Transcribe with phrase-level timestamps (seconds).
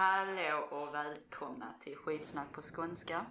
[0.00, 3.26] Hallå och välkomna till skitsnack på skånska.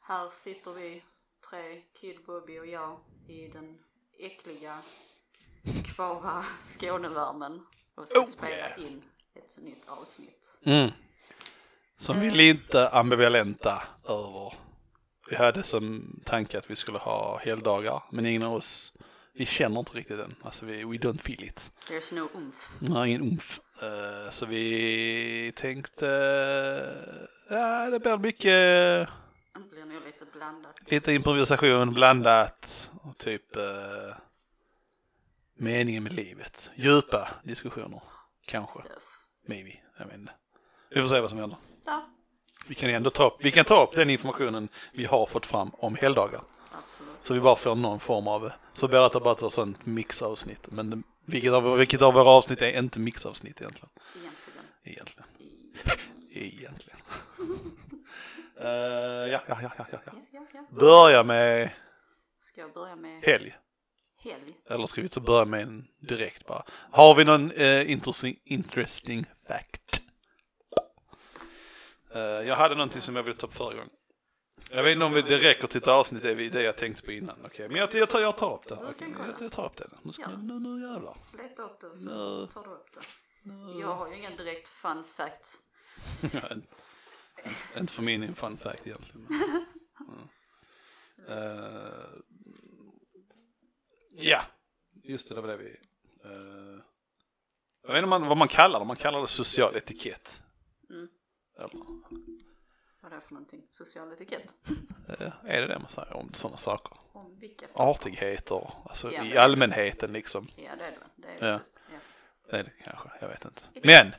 [0.00, 1.02] Här sitter vi,
[1.50, 2.98] tre, Kid, Bobby och jag
[3.28, 3.78] i den
[4.18, 4.78] äckliga
[5.84, 8.82] kvava Skånevärmen och ska Oh, spela yeah.
[8.82, 9.02] in
[9.34, 10.58] ett nytt avsnitt.
[10.64, 10.90] Mm.
[11.96, 14.52] Som vi lite ambivalenta över.
[15.30, 18.92] Vi hade som tanke att vi skulle ha heldagar, men ingen av oss,
[19.34, 20.34] vi känner inte riktigt den.
[20.42, 21.72] Alltså vi, we don't feel it.
[21.88, 22.68] There's no umf.
[22.88, 23.60] Har ingen umf.
[23.82, 26.06] Eh, så vi tänkte,
[27.50, 30.90] ja det blir mycket, Det blir nog lite blandat.
[30.90, 33.62] lite improvisation blandat och typ uh,
[35.58, 36.70] meningen med livet.
[36.74, 38.02] Djupa diskussioner,
[38.46, 39.02] kanske, Stuff.
[39.48, 40.32] maybe, jag vet inte.
[40.90, 41.58] Vi får se vad som händer.
[41.86, 42.08] Ja,
[42.68, 45.70] Vi kan ändå ta upp, vi kan ta upp den informationen vi har fått fram
[45.78, 46.40] om helgdagar.
[47.24, 50.70] Så vi bara får någon form av, så blir det bara ett sånt mixavsnitt.
[50.70, 53.88] Men det- vilket av, vilket av våra avsnitt är inte mixavsnitt egentligen?
[54.14, 54.64] Egentligen.
[54.84, 55.26] Egentligen.
[56.32, 56.98] Egentligen.
[58.60, 59.98] Eh, ja, ja, ja, ja, ja, ja.
[60.04, 60.64] Ja, ja, ja.
[60.70, 61.70] Börja med
[62.40, 63.54] Ska jag börja med helg.
[64.22, 64.54] helg?
[64.70, 66.62] Eller ska vi så börja med en direkt bara?
[66.90, 70.00] Har vi någon eh, interesting, interesting fact?
[72.14, 73.90] Eh, jag hade någonting som jag ville ta upp förra gången.
[74.74, 77.12] Jag vet inte om det räcker till ett avsnitt, det är det jag tänkte på
[77.12, 77.36] innan.
[77.44, 78.74] Okej, men jag, jag, tar, jag tar upp det.
[78.74, 79.90] Okej, jag, jag tar upp det.
[80.02, 80.36] Nu, ska, Ja.
[80.36, 81.16] nu, nu jävlar.
[81.38, 82.46] Leta upp det så No.
[82.46, 83.00] tar du upp det.
[83.80, 85.58] Jag har ju ingen direkt fun fact.
[87.78, 89.26] inte för min fun fact egentligen.
[90.00, 90.28] Mm.
[91.28, 91.92] Eh,
[94.16, 94.42] ja,
[95.02, 95.76] just det, det var det vi...
[96.24, 96.80] eh,
[97.82, 100.42] jag vet inte vad man kallar det, man kallar det social etikett.
[100.90, 101.08] Mm.
[101.58, 101.70] Eller,
[103.04, 103.62] Vad är det för någonting?
[103.70, 104.54] Social etikett?
[105.20, 106.96] eh, är det det man säger om sådana saker?
[107.12, 107.90] Om vilka saker?
[107.90, 110.48] Artigheter, alltså Ja, i allmänheten liksom.
[110.56, 110.96] Ja det är det.
[111.16, 111.46] Det är det.
[111.46, 111.52] Ja.
[111.58, 111.96] just- ja.
[112.50, 113.62] Det är det kanske, jag vet inte.
[113.82, 114.14] Men!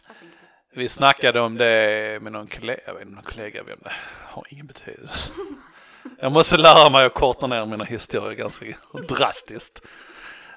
[0.74, 3.92] Vi snackade om det med någon kollega, jag vet inte, någon kollega, vem det
[4.24, 5.32] har ingen betydelse.
[6.20, 8.66] Jag måste lära mig att korta ner mina historier ganska
[9.08, 9.82] drastiskt.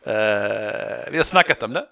[0.03, 1.89] Eh, vi har snackat om det.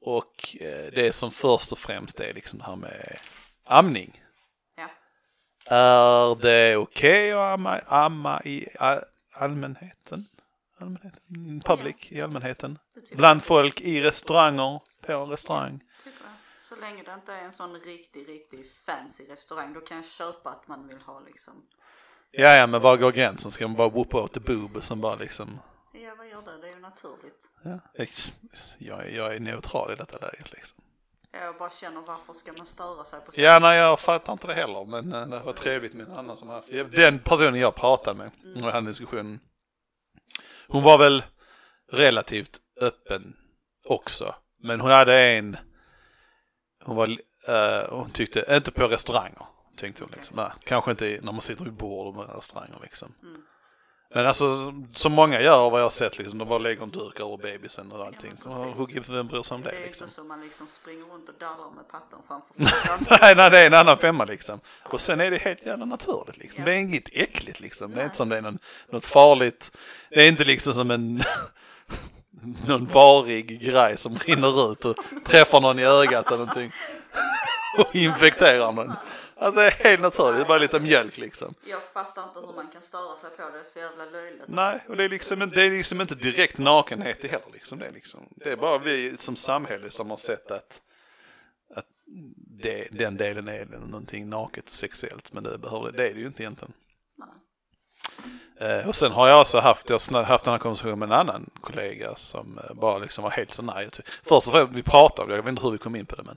[0.00, 3.18] Och eh, det som först och främst är liksom det här med
[3.66, 4.21] amning.
[5.74, 6.30] Ja.
[6.30, 8.68] Är det okej att amma, amma i
[9.32, 10.28] allmänheten?
[10.78, 11.20] allmänheten?
[11.28, 12.78] In public, i allmänheten?
[13.12, 15.80] Bland folk, i restauranger, på restaurang?
[16.62, 20.50] Så länge det inte är en sån riktig, riktig fancy restaurang då kan jag köpa
[20.50, 21.66] att man vill ha liksom
[22.30, 23.50] Ja, ja, men var går gränsen?
[23.50, 25.60] Ska man bara whoopa åt the boob som bara liksom...
[25.92, 26.60] Ja vad gör det?
[26.60, 27.48] Det är ju naturligt.
[27.62, 27.78] Ja,
[28.78, 30.81] jag, jag är neutral i detta läget liksom.
[31.32, 33.38] Jag bara känner varför ska man störa sig på sånt?
[33.38, 36.36] Ja, nej, jag fattar inte det heller, men eh, det var trevligt med en annan
[36.36, 36.68] som haft.
[36.96, 39.40] Den personen jag pratade med, och hade en diskussion,
[40.68, 41.22] hon var väl
[41.92, 43.36] relativt öppen
[43.84, 45.56] också, men hon hade en,
[46.84, 47.08] hon var,
[47.48, 50.36] eh, hon tyckte, inte på restauranger, tänkte hon liksom.
[50.36, 53.14] Nej, kanske inte i- när man sitter vid bord med restauranger liksom.
[53.22, 53.42] Mm.
[54.14, 57.20] Men alltså, som många gör vad jag har sett liksom, de bara lägger en duk
[57.20, 58.32] över bebisen och allting.
[58.44, 60.04] Ja, who vem bryr sig om Det det är liksom?
[60.04, 63.66] inte så man liksom springer runt och darrar med pattan framför nej, nej, det är
[63.66, 64.60] en annan femma liksom.
[64.82, 66.64] Och sen är det helt jävla naturligt liksom.
[66.64, 66.70] Ja.
[66.70, 67.90] Det är inget äckligt liksom.
[67.90, 68.04] Det är Nej.
[68.04, 68.58] inte som det är någon,
[68.90, 69.76] något farligt.
[70.10, 71.22] Det är inte liksom som en
[72.66, 76.72] någon varig grej som rinner ut och träffar någon i ögat eller någonting.
[77.78, 78.92] Och infekterar någon.
[79.42, 81.54] Alltså helt naturligt, det är bara lite mjölk liksom.
[81.64, 84.42] Jag fattar inte hur man kan störa sig på det, det är så jävla löjligt.
[84.48, 87.78] Nej, och det är liksom, det är liksom inte direkt nakenhet heller liksom.
[87.78, 90.82] Det är, liksom, det är bara vi som samhälle som har sett att,
[91.74, 91.86] att
[92.62, 95.32] det, den delen är någonting naket och sexuellt.
[95.32, 96.72] Men det, behöver, det är det ju inte egentligen.
[97.16, 97.28] Nej.
[98.70, 101.12] Eh, och sen har jag också haft, jag har haft den här konversationen med en
[101.12, 103.88] annan kollega som eh, bara liksom var helt så nej.
[104.22, 106.16] Först och främst, vi pratade om det, jag vet inte hur vi kom in på
[106.16, 106.36] det men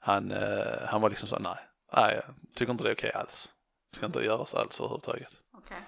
[0.00, 1.58] han, eh, han var liksom så nej,
[1.96, 3.48] nej jag tycker inte det är okej alls.
[3.90, 5.32] Det ska inte göras alls överhuvudtaget.
[5.58, 5.84] Okej.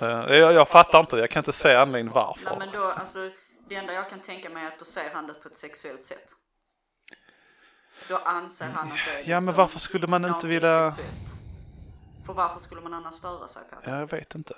[0.00, 2.50] Eh, jag, jag fattar inte, jag kan inte se anledningen varför.
[2.50, 3.30] Nej men då, alltså
[3.68, 6.04] det enda jag kan tänka mig är att då ser han det på ett sexuellt
[6.04, 6.32] sätt.
[8.08, 11.28] Då anser han att det är Ja men liksom varför skulle man inte vilja, sexuellt.
[12.26, 13.90] För varför skulle man annars störa sig på det?
[13.90, 14.54] ja, jag vet inte.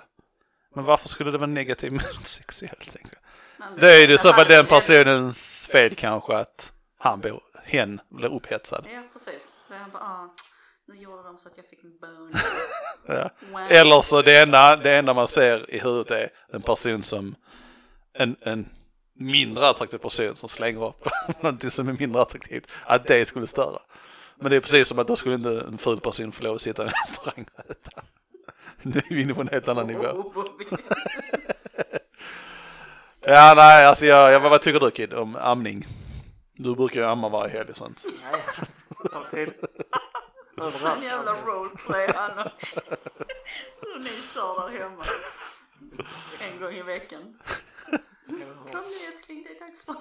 [0.75, 2.91] Men varför skulle det vara negativt med sexuellt?
[2.91, 3.21] Tänker jag.
[3.57, 8.33] Men Det är ju så fall den personens fel kanske att han blir, hen blir
[8.33, 8.87] upphetsad.
[8.93, 9.53] Ja precis.
[9.67, 10.29] Då är han bara, ah,
[10.87, 12.33] nu gjorde de så att jag fick en bön.
[13.09, 13.31] Ja.
[13.69, 17.35] Eller så det enda, det enda man ser i huvudet är en person som,
[18.13, 18.69] en, en
[19.15, 21.07] mindre attraktiv person som slänger upp
[21.41, 22.71] någonting som är mindre attraktivt.
[22.85, 23.79] Att det skulle störa.
[24.35, 26.61] Men det är precis som att då skulle inte en ful person få lov att
[26.61, 28.01] sitta i en restaurang och äta.
[28.81, 30.03] Nu är vi inne på en helt annan nivå.
[30.03, 30.65] Oh, Bobby.
[33.21, 35.87] Ja, nej, alltså jag, jag, vad tycker du Kid om amning?
[36.53, 38.03] Du brukar ju amma varje helg och sånt.
[38.31, 38.39] Ja,
[39.31, 39.47] ja.
[40.57, 41.03] En överallt.
[41.03, 42.49] jävla roleplay han.
[43.81, 45.05] Så ni kör där hemma.
[46.39, 47.39] En gång i veckan.
[48.71, 49.95] Kom nu älskling, det är dags för...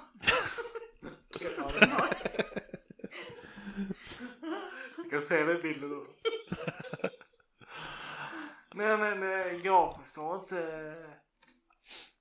[4.97, 6.07] Jag kan se den bilden då.
[8.75, 10.95] Nej men eh, jag förstår inte.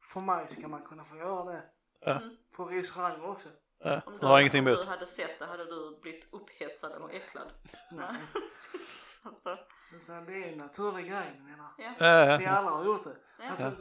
[0.01, 1.63] För mig ska man kunna få göra det.
[1.99, 2.21] Ja.
[2.55, 3.49] På restauranger också.
[3.83, 4.81] Ja, Om jag har ingenting om emot.
[4.81, 7.47] du hade sett det hade du blivit upphetsad eller äcklad.
[9.23, 9.57] alltså,
[9.93, 11.69] Utan det är en naturlig grej menar.
[11.77, 11.93] ja.
[12.29, 12.51] Ja, Vi ja.
[12.51, 13.15] alla har gjort det.
[13.39, 13.49] ja.
[13.49, 13.71] Alltså,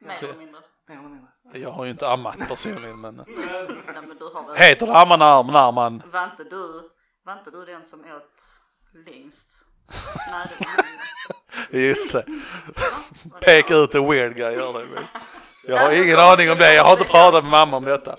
[0.00, 0.60] mer eller mindre.
[0.88, 1.32] Mer eller mindre.
[1.52, 3.14] Jag har ju inte ammat personligen men.
[3.26, 3.26] Nej
[4.08, 4.56] men du har väl...
[4.56, 6.02] Heter det amma när, när man...
[6.12, 6.90] Var inte du,
[7.22, 8.42] var inte du den som åt
[9.06, 9.66] längst?
[10.30, 12.24] Nej det var Just det.
[13.40, 15.08] Peka ut en weird guy gör det.
[15.68, 16.74] Jag har ingen aning om det.
[16.74, 18.16] Jag har inte pratat med mamma om detta.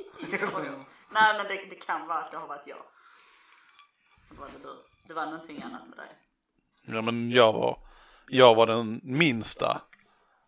[1.22, 2.82] Nej men det, det kan vara att det har varit jag.
[4.30, 4.54] Det var det.
[5.08, 6.10] Det var någonting annat med dig.
[6.86, 7.80] Ja men jag var,
[8.28, 9.82] jag var den minsta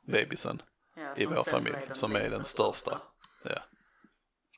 [0.07, 0.61] bebisen
[0.95, 3.01] Ja, i vår familj som är den största.
[3.43, 3.61] Ja.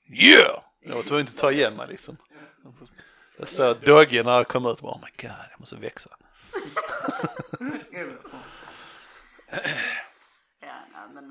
[0.07, 0.63] Yeah!
[0.79, 2.17] Jag var tvungen att ta igen mig liksom.
[3.37, 6.09] Jag såg Dogge när jag kom ut och bara oh my god jag måste växa.
[10.93, 11.25] Ja, men.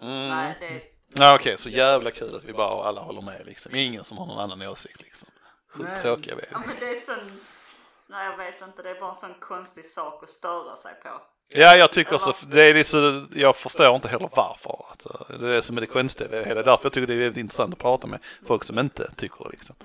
[0.00, 0.28] Mm.
[0.28, 3.74] Nej det, Ja, Okej, så jävla kul att vi bara alla håller med liksom.
[3.74, 5.28] Ingen som har någon annan åsikt liksom.
[5.68, 6.66] Sjukt tråkiga vi ja är.
[6.66, 7.40] men det är sån.
[8.06, 11.08] Nej jag vet inte, det är bara en sån konstig sak att störa sig på.
[11.54, 14.84] Ja, jag tycker också, det är så, jag förstår inte heller varför.
[14.90, 17.14] Alltså, det är det som är det konstiga, det är hela därför jag tycker det
[17.14, 19.76] är väldigt intressant att prata med folk som inte tycker det liksom.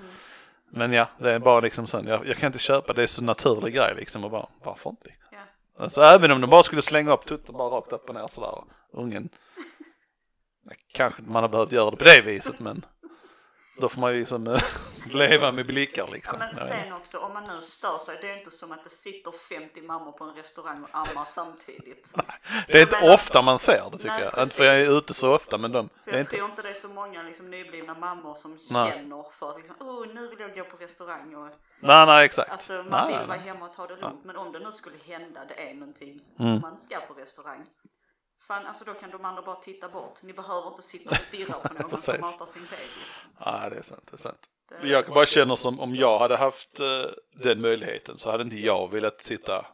[0.70, 3.24] Men ja, det är bara liksom sån, jag, jag kan inte köpa, det är så
[3.24, 5.10] naturlig grej liksom och bara, varför inte?
[5.30, 5.38] Ja.
[5.78, 8.64] Alltså även om de bara skulle slänga upp tutten bara rakt upp och ner sådär,
[8.92, 9.28] ungen,
[10.92, 12.84] kanske man har behövt göra det på det viset men
[13.80, 14.58] då får man ju liksom
[15.06, 16.38] leva med blickar liksom.
[16.38, 16.66] men Ja, ja.
[16.66, 19.82] sen också om man nu stör sig, det är inte som att det sitter 50
[19.82, 22.14] mammor på en restaurang och ammar samtidigt.
[22.68, 24.98] Det är inte menar- ofta man ser det tycker Nej, jag, inte för jag är
[24.98, 26.88] ute så ofta men de, För det är jag inte, tror inte det är så
[26.88, 28.90] många liksom, nyblivna mammor som Nej.
[28.92, 31.48] känner för att liksom, oh, nu vill jag gå på restaurang och
[31.80, 32.50] nej nej exakt.
[32.50, 34.24] alltså man nej, vill vara hemma och ta det lugnt.
[34.24, 36.60] Men om det nu skulle hända, det är någonting, Mm.
[36.60, 37.66] man ska på restaurang.
[38.46, 40.22] Fan, alltså då kan de andra bara titta bort.
[40.22, 43.26] Ni behöver inte sitta och stirra på någon som matar sin bebis.
[43.38, 44.46] Ja, det är sant, det är sant.
[44.82, 46.86] Det- Jag bara känner som om jag hade haft eh,
[47.42, 49.66] den möjligheten så hade inte jag velat sitta,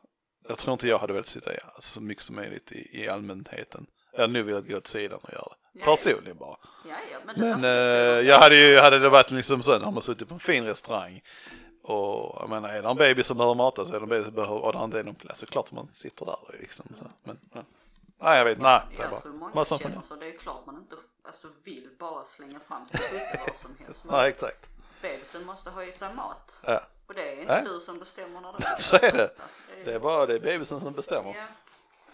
[0.48, 3.86] jag tror inte jag hade velat sitta ja, så mycket som möjligt i, i allmänheten.
[4.12, 5.42] Jag hade nu velat gå åt sidan och göra
[5.72, 5.78] det.
[5.80, 6.56] Ja, Personligen bara.
[6.88, 9.78] Ja, ja, men, Men alltså, eh, jag jag hade ju, hade det varit liksom så,
[9.78, 11.22] har man suttit på en fin restaurang
[11.84, 14.24] och jag menar är det en baby som behöver matas så är det en baby
[14.24, 16.86] som behöver, och det inte är någon plats så klart man sitter där liksom.
[16.98, 17.04] Så.
[17.24, 17.64] Men, men,
[18.22, 18.80] nej jag vet, nej.
[18.90, 20.14] Det är Jag bara, tror många känner så.
[20.14, 20.96] Det är klart man inte
[21.26, 24.04] alltså, vill bara slänga fram sin tutte var som helst.
[24.10, 24.70] Nej exakt.
[25.02, 26.62] bebisen måste ha i sig mat.
[26.66, 26.82] Ja.
[27.06, 27.72] Och det är inte Ja.
[27.72, 29.30] du som bestämmer när du Så är det.
[29.84, 31.34] Det är bara det är bebisen som bestämmer.
[31.36, 31.44] Ja.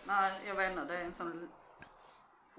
[0.04, 0.84] Nej, jag vet inte.
[0.84, 1.48] Det är en sån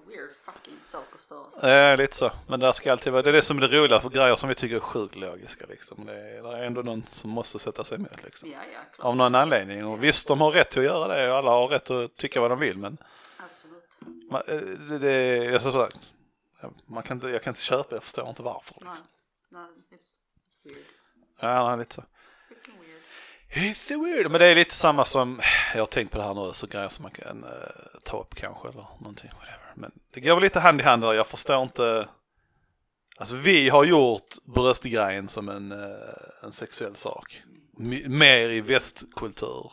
[0.08, 2.32] weird fucking sak att störa sig Ja, lite så.
[2.48, 4.50] Men det ska alltid vara, det är det som är det roliga för grejer som
[4.50, 6.06] vi tycker är sjukt logiska liksom.
[6.06, 8.52] Det är, det är ändå någon som måste sätta sig emot liksom.
[8.52, 9.06] Ja, ja, klart.
[9.06, 9.86] Av någon anledning.
[9.86, 12.42] Och visst, de har rätt till att göra det och alla har rätt att tycka
[12.42, 12.98] vad de vill men.
[14.30, 14.56] Man, eh,
[14.90, 15.90] det, det, jag, så,
[16.86, 18.76] man kan inte, jag kan inte köpa, jag förstår inte varför.
[18.76, 18.98] Liksom.
[19.50, 19.62] Nej,
[19.92, 20.86] it's weird.
[21.40, 22.04] Ja, lite så.
[23.52, 24.32] It's weird.
[24.32, 25.42] Men det är lite samma som,
[25.74, 27.50] jag har tänkt på det här nu, så grejer som man kan eh,
[28.04, 29.30] ta upp kanske eller någonting.
[29.34, 29.74] Whatever.
[29.76, 32.10] Men det går väl lite hand i hand där, jag förstår inte.
[33.18, 37.44] Alltså vi har gjort bröstgrejen som en, eh, en sexuell sak.
[37.80, 39.72] M- mer i västkultur.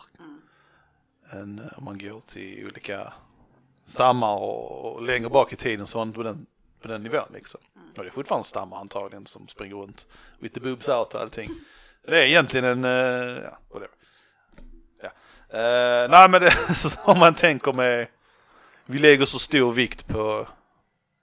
[1.31, 3.13] Än eh, om man går till olika
[3.87, 6.47] stammar och, och längre bak i tiden så var det inte på den,
[6.83, 7.61] på den nivån liksom.
[7.97, 10.07] Och det är fortfarande stammar antagligen som springer runt
[10.39, 11.51] with the boobs out och allting.
[12.07, 13.97] Det är egentligen en, eh, ja, whatever.
[15.03, 15.09] Ja.
[15.59, 18.07] Eh, nej men det, så om man tänker med,
[18.85, 20.47] vi lägger så stor vikt på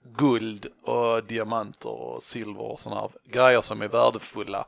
[0.04, 4.66] guld och diamanter och silver och sådana grejer som är värdefulla.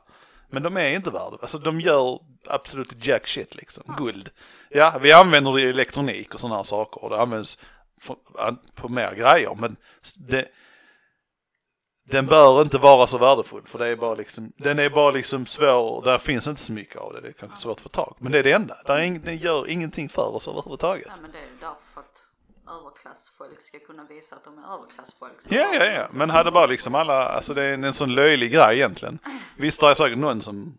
[0.49, 4.29] Men de är inte värdefulla, alltså de gör absolut jack shit liksom, guld.
[4.69, 7.57] Ja, vi använder det i elektronik och sådana här saker och det används
[8.75, 9.75] på, mer grejer men
[10.15, 10.47] det,
[12.11, 15.45] den bör inte vara så värdefull för det är bara liksom, den är bara liksom
[15.45, 18.15] svår, där finns inte så mycket av det, det är kanske svårt att få tag
[18.19, 21.07] Men det är det enda, där är ing, den gör ingenting för oss överhuvudtaget.
[21.09, 22.27] Ja, men det är därför för att
[22.81, 25.33] överklassfolk ska kunna visa att de är överklassfolk.
[25.49, 28.51] Ja, ja, ja, men hade bara liksom alla, alltså det är en, en sån löjlig
[28.51, 29.19] grej egentligen.
[29.57, 30.77] Visst, det är säkert någon som,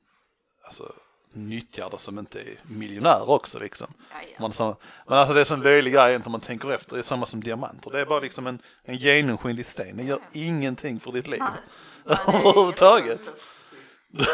[0.64, 0.92] alltså
[1.32, 3.94] nyttjar det som inte är miljonär också liksom.
[4.38, 6.92] Man, så, men alltså det är en sån löjlig grej inte om man tänker efter,
[6.94, 7.90] det är samma som diamanter.
[7.90, 11.42] Det är bara liksom en, en genomskinlig sten, den gör ingenting för ditt liv.
[12.04, 13.32] Överhuvudtaget.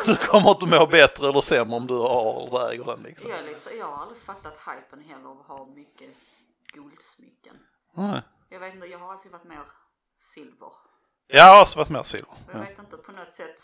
[0.07, 3.31] Du kommer inte må bättre eller sämre om du har väger den liksom.
[3.31, 6.11] Jag, så, jag har aldrig fattat hypen heller av att ha mycket
[6.73, 7.57] guldsmycken.
[7.97, 8.23] Nej.
[8.49, 9.63] Jag vet inte, jag har alltid varit mer
[10.19, 10.73] silver.
[11.27, 12.35] Jag har också varit mer silver.
[12.53, 12.61] Jag Ja.
[12.69, 13.61] vet inte, på något sätt.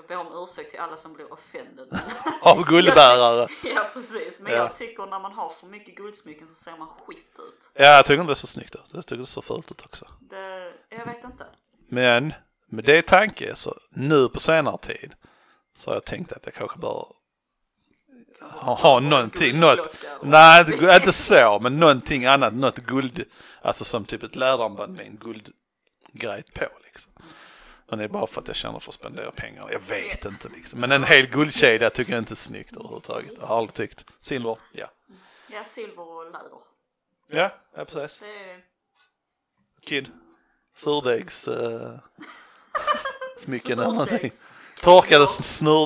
[0.00, 1.88] Jag ber om ursäkt till alla som blir offended.
[2.42, 3.48] Av guldbärare.
[3.74, 4.58] ja precis, men Ja.
[4.58, 7.70] jag tycker när man har för mycket guldsmycken så ser man skit ut.
[7.74, 8.84] Ja, jag tycker inte det ser snyggt ut.
[8.92, 10.06] Jag tycker det ser fult ut också.
[10.20, 11.46] Det, jag vet inte.
[11.88, 12.32] Men
[12.66, 15.14] med det i tanke så nu på senare tid
[15.76, 17.06] så har jag tänkt att jag kanske bör
[18.40, 23.24] ha, ha någonting, något, nej inte, inte så, men någonting annat, något guld,
[23.62, 27.12] alltså som typ ett läderarmband med en guldgrej på liksom.
[27.90, 30.48] Men det är bara för att jag känner för att spendera pengar, jag vet inte
[30.48, 30.80] liksom.
[30.80, 34.06] Men en hel guldkedja tycker jag inte är snyggt överhuvudtaget, jag har aldrig tyckt.
[34.20, 34.86] Silver, ja.
[35.48, 36.58] Ja, silver och läder.
[37.26, 38.18] Ja, ja precis.
[38.18, 38.60] Det.
[39.86, 40.10] Kid.
[40.74, 41.98] Surdegs uh,
[43.38, 44.32] smycken eller någonting.
[44.82, 45.26] Torkade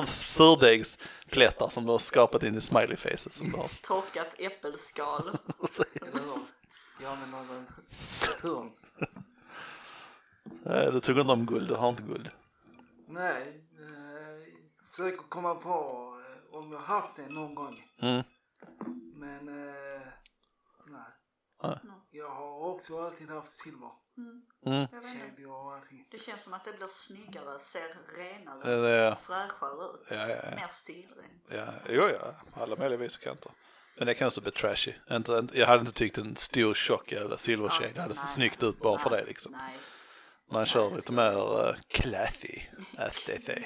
[0.07, 3.67] surdegsplättar som du har skapat in i smiley faces som du har.
[3.81, 5.37] Torkat äppelskal.
[7.01, 7.67] Jag använder den
[8.21, 8.71] returen.
[10.65, 12.29] Eh, Du tycker inte om guld, du har inte guld.
[13.07, 14.53] Nej, eh,
[14.89, 15.69] försöker komma på
[16.51, 17.75] eh, om jag haft det någon gång.
[18.01, 18.23] Mm.
[19.15, 20.07] Men eh,
[20.87, 21.11] nej.
[21.63, 21.79] Nej.
[22.11, 23.91] Jag har också alltid haft silver.
[24.65, 24.87] Mm.
[25.41, 26.07] Jag och allting.
[26.11, 30.07] Det känns som att det blir snyggare, ser renare, det, fräschare ut.
[30.09, 30.55] Ja, ja, ja.
[30.55, 31.43] Mer stilrent.
[31.51, 33.51] ja, jo, ja, alla möjliga vis och kanter.
[33.97, 34.93] Men det kan också bli trashy.
[35.11, 38.79] Inte, jag hade inte tyckt en stor tjock jävla silverkedja hade sett Nej, snyggt ut
[38.79, 39.51] bara för nej, det liksom.
[39.51, 39.79] Nej.
[40.51, 42.61] Man kör lite mer uh, classy,
[43.45, 43.63] say.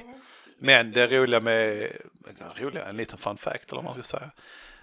[0.59, 1.91] Men det roliga med,
[2.55, 4.31] roliga, en liten fun fact eller vad man ska säga.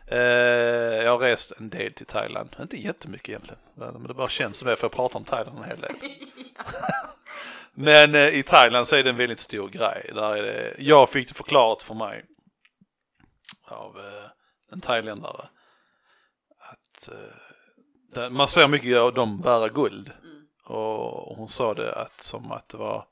[0.08, 4.58] Eh, jag har rest en del till Thailand, inte jättemycket egentligen, men det bara känns
[4.58, 5.94] som det för jag pratar om Thailand en hel del.
[7.74, 10.10] men eh, i Thailand så är det en väldigt stor grej.
[10.14, 12.24] Där är det, jag fick det förklarat för mig
[13.64, 14.30] av eh,
[14.72, 15.48] en thailändare
[16.58, 17.36] att eh,
[18.14, 20.10] där, man ser mycket av dem bära guld.
[20.66, 23.04] Och hon sa det att som att det var,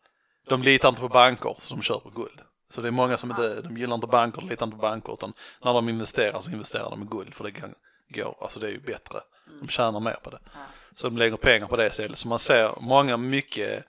[0.48, 2.40] de litar inte på banker så de köper guld.
[2.70, 5.12] Så det är många som inte, de gillar inte banker, de litar inte på banker
[5.12, 5.32] utan
[5.64, 7.74] när de investerar så investerar de i guld för det kan
[8.08, 9.20] gå, alltså det är ju bättre.
[9.60, 10.38] De tjänar mer på det.
[10.94, 12.18] Så de lägger pengar på det istället.
[12.18, 13.84] Så man ser många mycket,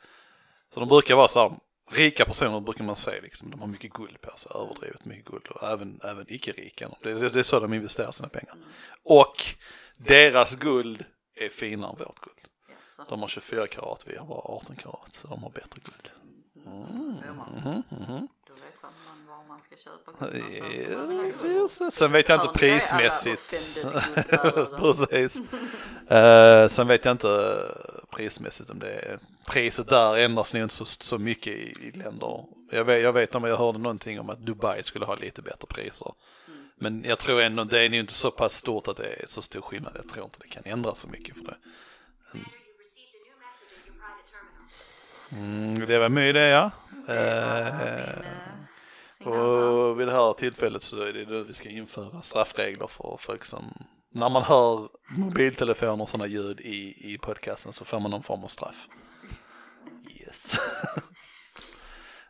[0.73, 1.51] så de brukar vara så här,
[1.91, 5.47] rika personer brukar man se liksom, de har mycket guld på sig, överdrivet mycket guld
[5.47, 6.89] och även, även icke-rika.
[7.03, 8.55] Det, det, det är så de investerar sina pengar.
[9.03, 9.45] Och
[9.97, 11.05] deras guld
[11.35, 12.37] är finare än vårt guld.
[12.99, 13.07] Yes.
[13.09, 16.09] De har 24 karat, vi har bara 18 karat, så de har bättre guld.
[17.21, 17.49] Ser man.
[17.89, 18.91] Mhm, Då vet man
[19.27, 21.43] var man ska köpa guld någonstans.
[21.45, 21.95] Yes, yes.
[21.95, 23.85] Sen vet jag inte prismässigt.
[24.77, 25.41] Precis.
[26.09, 29.19] Eh, sen vet jag inte eh, prismässigt om det är.
[29.45, 32.45] Priset där ändras nog inte så, så mycket i, i länder.
[32.71, 35.67] Jag vet, jag vet om jag hörde någonting om att Dubai skulle ha lite bättre
[35.67, 36.11] priser.
[36.75, 39.41] Men jag tror ändå det är nog inte så pass stort att det är så
[39.41, 39.91] stor skillnad.
[39.95, 41.57] Jag tror inte det kan ändras så mycket för det.
[45.31, 46.71] Mm, det var med det ja.
[47.07, 48.19] Eh.
[49.27, 53.45] Och vid det här tillfället så är det då vi ska införa straffregler för folk
[53.45, 53.73] som,
[54.09, 58.43] när man hör mobiltelefoner och sådana ljud i, i podcasten så får man någon form
[58.43, 58.87] av straff.
[60.21, 60.55] Yes.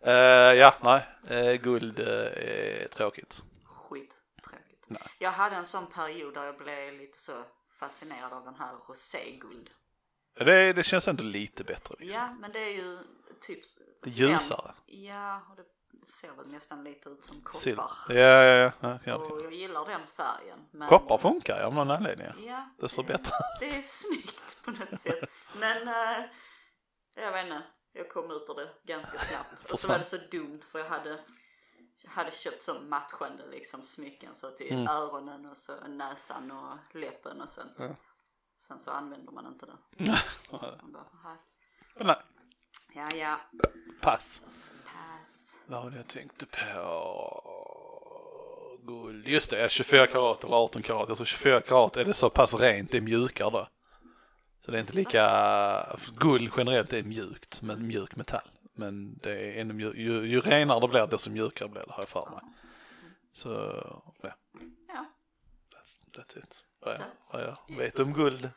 [0.07, 3.43] Eh, ja, nej, uh, guld eh, är tråkigt.
[3.65, 4.85] Skittråkigt.
[4.87, 5.01] Nej.
[5.19, 7.31] Jag hade en sån period där jag blev lite så
[7.79, 9.69] fascinerad av den här roséguld.
[10.35, 12.21] Det, det känns ändå lite bättre liksom.
[12.21, 12.99] Ja, men det är ju
[13.41, 13.59] typ...
[14.03, 14.73] Det är ljusare.
[14.85, 15.63] Ja, och det
[16.07, 17.89] ser väl nästan lite ut som koppar.
[18.09, 18.71] Ja, ja, ja.
[18.79, 19.15] ja, ja.
[19.15, 20.59] Och jag gillar den färgen.
[20.71, 20.89] Men...
[20.89, 22.27] Koppar funkar ju av någon anledning.
[22.47, 25.29] Ja, Det ser bättre det är snyggt på något sätt.
[25.59, 26.25] Men äh,
[27.15, 27.63] jag vet inte,
[27.93, 29.71] jag kom ut ur det ganska snabbt.
[29.71, 31.19] Och så var det så dumt för jag hade,
[32.07, 34.87] hade köpt så matchande liksom smycken så till Mm.
[34.87, 37.75] öronen och så näsan och läppen och sånt.
[37.77, 37.95] Ja.
[38.57, 39.77] Sen så använder man inte det.
[40.51, 41.37] Man bara, "Aha,
[41.95, 42.17] Men nej,
[42.93, 43.39] ja ja,
[44.01, 44.41] pass.
[44.85, 45.41] pass.
[45.67, 47.51] Vad var det jag tänkte på?
[48.83, 49.27] Guld.
[49.27, 51.07] Just det, 24 karat eller 18 karat.
[51.07, 53.67] Jag tror 24 karat är det så pass rent, det är mjukare då.
[54.59, 58.49] Så det är inte lika, guld generellt är mjukt, men mjuk metall.
[58.73, 62.01] Men det är ännu mjuk, ju, ju renare det blir desto mjukare blir det har
[62.01, 62.39] jag för mig.
[63.33, 63.49] Så,
[64.21, 64.35] ja,
[64.87, 65.05] Ja,
[65.73, 66.63] that's, that's it.
[66.85, 67.01] Vad jag,
[67.33, 68.49] vad jag vet om guld.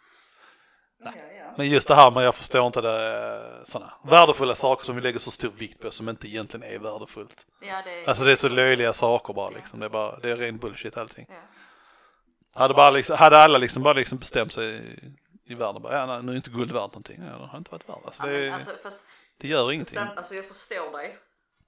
[1.05, 1.55] ja, ja.
[1.57, 5.19] Men just det här med jag förstår inte det, sådana värdefulla saker som vi lägger
[5.19, 7.47] så stor vikt på som inte egentligen är värdefullt.
[7.61, 8.09] ja det är...
[8.09, 9.81] Alltså det är så löjliga saker bara liksom.
[9.81, 11.27] Det är bara, det är ren bullshit allting.
[11.29, 11.35] Ja.
[12.55, 16.07] Hade, bara liksom, hade alla liksom bara liksom bestämt sig i, i världen bara, ja
[16.07, 17.23] nej, nu är inte guld värt någonting.
[17.33, 18.05] Ja, det har inte varit värt.
[18.05, 19.05] Alltså, Ja, det, men, alltså, fast
[19.41, 19.99] det gör ingenting.
[19.99, 21.19] Sen, alltså jag förstår dig.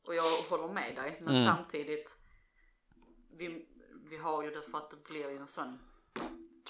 [0.06, 1.18] Och jag håller med dig.
[1.20, 1.46] Men Mm.
[1.46, 2.10] samtidigt.
[3.38, 3.66] Vi,
[4.10, 5.78] vi har ju det för att det blir ju en sån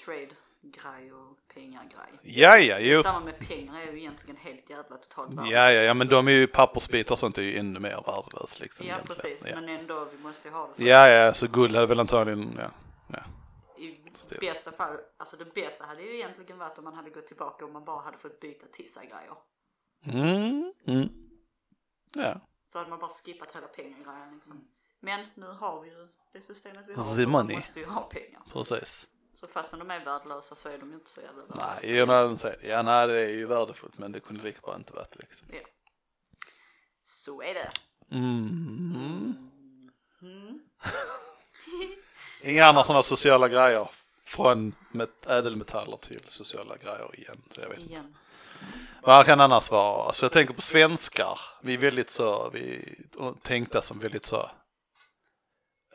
[0.05, 2.19] trade-grej och pengar-grej.
[2.21, 3.03] Ja, ja, jo.
[3.03, 6.31] Samma med pengar är ju egentligen helt jävla totalt Ja, ja, ja, men de är
[6.31, 8.85] ju pappersbitar och sånt är ju ännu mer värdelöst liksom.
[8.87, 9.21] Ja egentligen.
[9.21, 9.55] precis, Ja.
[9.55, 10.73] men ändå vi måste ju ha det.
[10.75, 12.71] För ja, ja, så guld hade väl antagligen, ja.
[13.07, 13.23] ja.
[13.83, 14.37] I Still.
[14.41, 17.71] bästa fall, alltså det bästa hade ju egentligen varit om man hade gått tillbaka och
[17.71, 19.37] man bara hade fått byta till sig grejer.
[20.05, 21.09] Mm, mm.
[22.15, 24.67] Ja, Så hade man bara skippat hela penggrejen liksom.
[24.99, 27.01] Men nu har vi ju det systemet vi har.
[27.01, 27.55] The så money.
[27.55, 28.41] måste ju ha pengar.
[28.53, 29.07] precis.
[29.33, 31.75] Så fastän de är värdelösa så är de ju inte så jävla värdelösa.
[31.83, 32.67] Nej, ja, nej, de säger det.
[32.67, 35.47] ja, nej, det är ju värdefullt, men det kunde lika bra inte varit liksom.
[35.51, 35.59] Ja.
[37.03, 37.71] Så är det.
[38.11, 39.35] Mm.
[40.21, 40.59] Mm.
[42.43, 43.89] Inga andra sådana sociala grejer.
[44.25, 47.41] Från met- ädelmetaller till sociala grejer igen.
[47.55, 47.79] Så jag vet.
[47.79, 47.91] inte.
[47.93, 48.15] Igen.
[49.03, 50.03] Vad kan annars vara?
[50.07, 51.39] Alltså jag tänker på svenskar.
[51.61, 52.95] Vi är väldigt så, vi
[53.41, 54.49] tänkta som väldigt så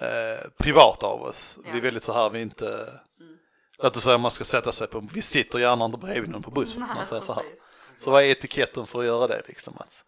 [0.01, 1.59] eh, privata av oss.
[1.65, 1.81] Vi är Ja.
[1.81, 2.93] väldigt så här, vi är inte,
[3.79, 6.51] låt oss säga man ska sätta sig på, vi sitter gärna inte bredvid någon på
[6.51, 6.83] bussen.
[6.83, 7.45] om Man säger så här.
[8.01, 9.75] Så vad är etiketten för att göra det liksom?
[9.79, 10.05] Att,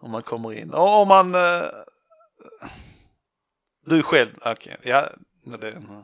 [0.00, 1.62] om man kommer in, och om man, eh,
[3.86, 5.06] du själv, okej, ja,
[5.44, 6.02] men det, mm.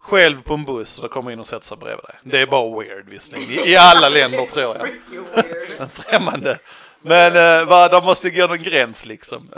[0.00, 2.14] själv på en buss och det kommer in och sätter sig bredvid dig.
[2.24, 4.82] Det är bara weird visserligen, i, alla länder tror jag.
[4.82, 5.90] Weird.
[5.90, 6.58] Främmande.
[7.00, 9.50] Men eh, vad, de måste gå någon gräns liksom.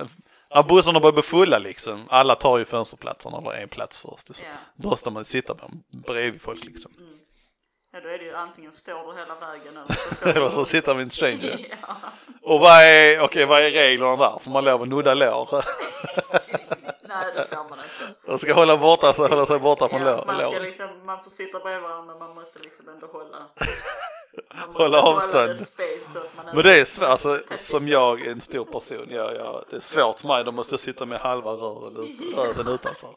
[0.54, 4.36] När bussarna börjar bli fulla liksom, alla tar ju fönsterplatserna eller en plats först.
[4.36, 4.44] Så.
[4.44, 4.50] Ja.
[4.76, 5.54] Då måste man sitta
[6.06, 6.92] bredvid folk liksom.
[7.92, 10.64] Ja då är det ju antingen står du hela vägen eller så står Eller så
[10.64, 11.66] sitter man en stranger.
[11.82, 11.96] Ja.
[12.42, 14.38] Och vad är, okej vad är reglerna där?
[14.40, 15.48] Får man lov att nudda lår?
[17.08, 18.32] Nej det får man inte.
[18.32, 20.24] Och ska hålla, borta, så hålla sig borta från Ja, lår.
[20.26, 23.48] man, ska liksom, man får sitta bredvid varandra men man måste liksom ändå hålla man
[24.74, 25.56] Hålla avstånd.
[26.54, 29.80] Men det är svårt, alltså, som jag är en stor person, jag, jag, det är
[29.80, 33.10] svårt för mig, då måste jag sitta med halva rören, ut, rören utanför.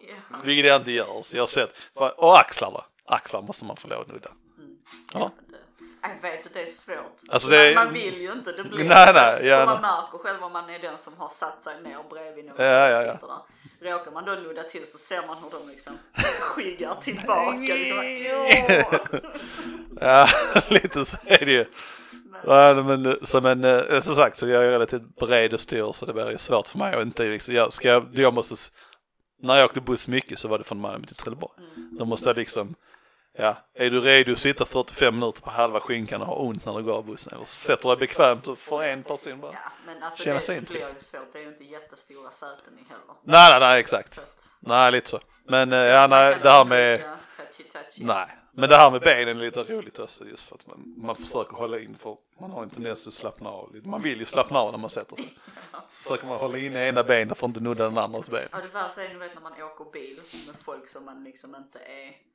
[0.43, 3.87] Vilket jag inte gör, så jag har sett, och axlar då, axlar måste man få
[3.87, 4.29] lov att nudda.
[5.13, 5.31] Ja.
[6.01, 7.17] Men Jag vet att det är svårt.
[7.29, 9.13] Alltså, det är- man, man vill ju inte, det blir Nej, så.
[9.13, 9.91] nej, ja, man nej.
[9.91, 13.01] märker själv om man är den som har satt sig ner bredvid någon Ja, ja,
[13.01, 13.17] ja.
[13.81, 13.91] där.
[13.91, 15.93] Råkar man då nudda till så ser man hur de liksom
[16.41, 17.57] skyggar tillbaka.
[17.57, 19.19] Liksom.
[20.01, 20.27] Ja,
[20.67, 21.65] lite så är det ju.
[22.47, 26.05] Ja, men som en, eh, som sagt så jag är relativt bred och stor så
[26.05, 28.55] det blir ju svårt för mig att inte liksom, jag, ska jag, jag måste,
[29.41, 31.53] när jag åkte buss mycket så var det från Malmö till Trelleborg.
[31.99, 32.75] Då måste jag liksom,
[33.37, 36.73] ja, är du redo att sitta 45 minuter på halva skinkan och ha ont när
[36.73, 37.33] du går av bussen?
[37.33, 39.53] Eller sätter dig bekvämt och får en person bara.
[39.53, 41.33] Ja, men alltså Känna det blir ju svårt.
[41.33, 43.15] Det är ju inte jättestora säten i heller.
[43.23, 44.13] Nej, nej, nej, exakt.
[44.13, 44.21] Så
[44.59, 45.19] Nej, lite så.
[45.43, 47.03] Men eh, ja, nej, det här med,
[47.97, 48.37] nej.
[48.53, 51.55] Men det här med benen är lite roligt också just för att man, man försöker
[51.55, 53.87] hålla in för man har en tendens att slappna av lite.
[53.87, 55.37] Man vill ju slappna av när man sätter sig.
[55.89, 58.47] Så försöker man hålla in ena benet för att inte nudda den andras ben.
[58.51, 61.79] Ja, det värsta är vet när man åker bil med folk som man liksom inte
[61.79, 62.30] är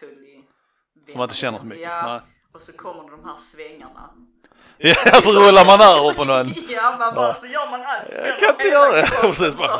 [0.00, 0.44] tullig
[1.10, 1.82] Som man inte känner så mycket.
[1.84, 2.20] Ja, Nej.
[2.54, 4.10] och så kommer de här svängarna.
[4.78, 6.54] Ja, så rullar man över på någon.
[6.68, 8.12] Ja, man bara, så gör man allt.
[8.26, 9.06] Jag kan inte göra det.
[9.20, 9.78] Precis, bara,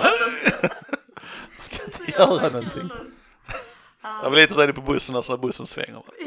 [1.70, 2.90] kan inte göra någonting.
[4.22, 6.02] Jag var lite rädd på bussen alltså när bussen svänger.
[6.18, 6.26] Ja,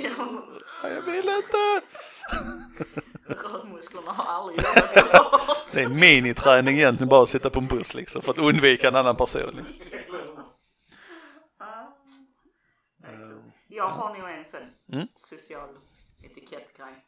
[0.84, 1.82] Ja, Jag vill inte.
[3.28, 5.58] rörmusklerna har aldrig jobbat så hårt.
[5.71, 8.95] Det är miniträning egentligen bara att sitta på en buss liksom för att undvika en
[8.95, 9.41] annan person.
[9.56, 9.94] Liksom.
[13.75, 14.59] Jag har nog en sån
[14.93, 15.07] Mm.
[15.15, 15.69] social
[16.23, 17.05] etikettgrej.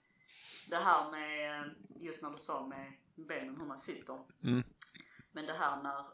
[0.69, 1.63] Det här med,
[1.99, 2.93] just när du sa med
[3.27, 4.17] benen hur man sitter.
[4.43, 4.63] Mm.
[5.31, 6.05] Men det här när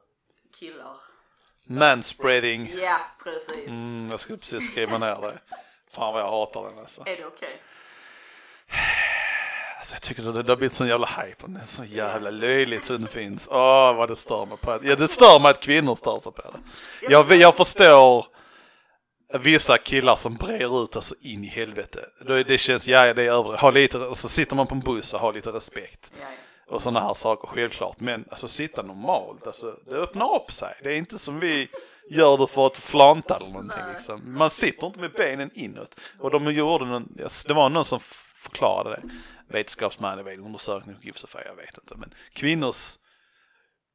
[0.60, 0.98] killar,
[1.64, 2.72] Manspreading.
[2.82, 3.68] ja precis.
[3.68, 5.40] Mm, jag skulle precis skriva ner det.
[5.92, 7.02] Fan vad jag hatar den alltså.
[7.06, 7.62] Är det okej?
[9.78, 11.60] alltså jag tycker det, det har blivit sån jävla hype om det.
[11.60, 13.48] är så jävla löjligt så det finns.
[13.52, 14.88] Åh vad det stör mig på det.
[14.90, 16.60] Ja det stör mig att kvinnor stör sig på det.
[17.10, 18.26] Jag, jag förstår
[19.40, 22.06] vissa killar som brer ut alltså in i helvete.
[22.48, 23.58] Det känns, ja det är över.
[23.58, 26.14] Ha lite, och så sitter man på en buss och har lite respekt.
[26.20, 26.26] Ja,
[26.70, 26.76] ja.
[26.76, 28.00] och sådana här saker självklart.
[28.00, 30.76] Men alltså sitta normalt, alltså det öppnar upp sig.
[30.84, 31.68] Det är inte som vi
[32.10, 34.22] gör det för att flanta eller någonting liksom.
[34.38, 36.00] Man sitter inte med benen inåt.
[36.20, 37.18] Och de gjorde någon,
[37.48, 38.00] det var någon som
[38.36, 39.02] förklarade det.
[39.54, 40.96] Vetenskapsman, jag vet undersökning
[41.46, 41.96] jag vet inte.
[41.96, 42.98] Men kvinnors,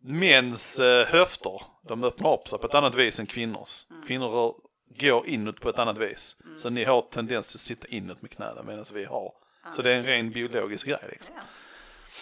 [0.03, 3.87] mäns eh, höfter, de öppnar upp sig på ett annat vis än kvinnors.
[4.07, 4.55] Kvinnor rör,
[4.89, 6.37] går inåt på ett annat vis.
[6.57, 9.33] Så ni har tendens att sitta inåt med knäna medan vi har.
[9.73, 11.35] Så det är en ren biologisk grej liksom.
[11.37, 11.43] Ja.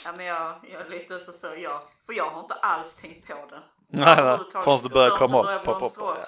[0.04, 3.28] ja men jag, jag är lite så, så jag, för jag har inte alls tänkt
[3.28, 3.60] på det.
[3.88, 6.18] Nej, nej, förrän det börjar komma börjar upp, pop, pop.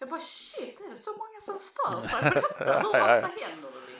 [0.00, 2.80] Jag bara shit, är det så många som stör sig på detta?
[2.80, 3.91] Hur ofta händer det?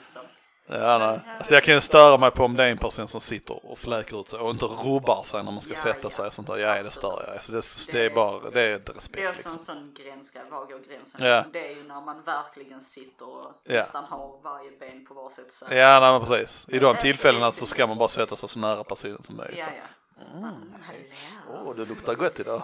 [0.67, 1.19] Ja, nej.
[1.37, 3.77] Alltså jag kan ju störa mig på om det är en person som sitter och
[3.79, 6.09] fläker ut sig och inte rubbar sig när man ska Ja, sätta ja.
[6.09, 6.57] sig och sånt där.
[6.57, 7.33] Ja, det stör jag.
[7.35, 9.59] Alltså det, det är bara, det är inte Det är respekt också en liksom.
[9.75, 11.25] sån gränsgrej, var går gränsen?
[11.25, 11.43] Ja.
[11.53, 13.73] Det är ju när man verkligen sitter och Ja.
[13.73, 15.67] nästan har varje ben på varsitt sätt.
[15.71, 16.65] Ja, nej men precis.
[16.69, 19.57] I de tillfällena så ska man bara sätta sig så nära personen som möjligt.
[19.59, 20.37] Ja, ja.
[20.37, 20.45] Mm,
[20.83, 21.63] hallå.
[21.69, 22.63] Åh, det luktar gott idag.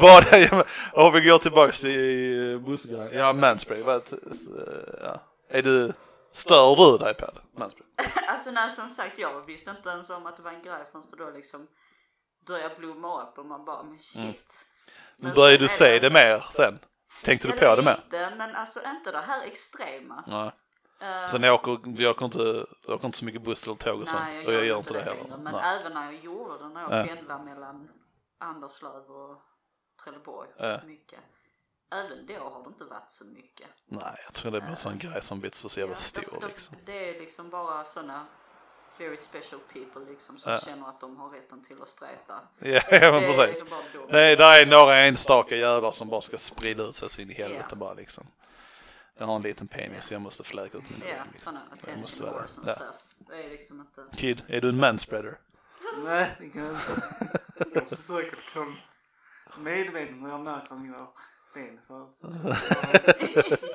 [0.00, 0.24] Vad
[0.92, 3.08] Om vi går tillbaka till bussgrejen.
[3.18, 3.86] Ja, manspreading.
[3.86, 4.02] Vad,
[5.02, 5.20] ja.
[5.48, 5.92] Är du,
[6.32, 7.58] stör du dig på det?
[7.60, 7.94] Manspreading?
[8.28, 11.04] Alltså nej, som sagt, jag visste inte ens om att det var en grej förrän
[11.10, 11.66] det då liksom
[12.46, 14.66] började blomma upp och man bara, men shit.
[15.16, 16.78] Men Började du se det- det mer sen?
[17.24, 18.00] Tänkte du på det mer?
[18.36, 20.24] Men alltså inte det här extrema.
[20.26, 20.50] Nej.
[21.00, 24.00] Eh, Sen jag åker, vi åker inte, jag åker inte så mycket buss eller tåg
[24.00, 24.20] och sånt.
[24.24, 25.14] nej, och jag gör inte det längre.
[25.22, 25.36] heller.
[25.36, 25.78] Men Nej.
[25.80, 27.04] även när jag gjorde det, när jag Ja.
[27.14, 27.88] pendlade mellan
[28.40, 29.38] Anderslöv och
[30.04, 30.80] Trelleborg Ja.
[30.84, 31.20] mycket.
[31.92, 33.66] Även då har det inte varit så mycket.
[33.86, 36.44] Nej, jag tror det är bara en sån grej som blivit så jävla Ja, stor
[36.46, 36.76] liksom.
[36.84, 38.26] Det är liksom bara sådana
[38.98, 40.58] very special people liksom som Ja.
[40.58, 42.40] känner att de har rätten till att streta.
[42.58, 43.64] Ja, ja men det precis.
[43.92, 44.06] dumt.
[44.08, 47.34] Nej, där är några enstaka jävlar som bara ska sprida ut sig så in i
[47.34, 47.76] helvete Ja.
[47.76, 48.26] bara liksom.
[49.16, 51.52] Jag har en liten penis så jag måste fläka ut min Ja, egen, liksom.
[51.52, 52.70] sådana attention vara wars and det.
[52.70, 52.76] Ja.
[52.76, 52.96] stuff.
[53.18, 54.16] Det är liksom inte...
[54.16, 55.38] Kid, är du en manspreader?
[56.04, 57.02] Nej, det kan jag inte.
[57.74, 58.76] Jag försöker liksom
[59.58, 61.06] medvetet när jag märker att mina
[61.54, 62.08] ben så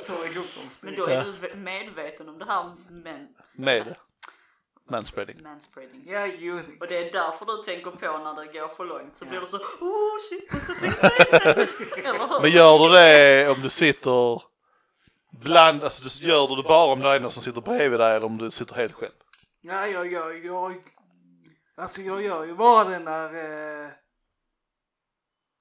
[0.08, 0.70] tar jag upp dem.
[0.82, 3.96] Men då är du medveten om det här men, Med
[4.90, 5.44] manspreading?
[5.44, 6.04] manspreading.
[6.08, 6.60] Ja, jo.
[6.80, 9.46] Och det är därför du tänker på när det går för långt så blir du
[9.46, 11.08] så oh shit, måste tänka
[12.10, 12.42] Eller hur?
[12.42, 14.42] Men gör du det om du sitter
[15.32, 18.16] bland, alltså du- gör du det bara om det är någon som sitter bredvid dig
[18.16, 19.12] eller om du sitter helt själv?
[19.62, 20.76] Ja, jag gör, jag,
[21.78, 23.26] alltså jag gör ju bara det när,
[23.86, 23.90] eh,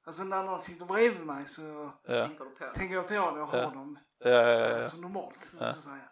[0.07, 2.29] alltså när någon sitter bredvid mig så Ja,
[2.75, 3.63] Tänker jag på det och har Ja.
[3.71, 4.77] dem ja, ja, ja, ja.
[4.77, 5.45] alltså normalt.
[5.59, 6.09] Så att säga.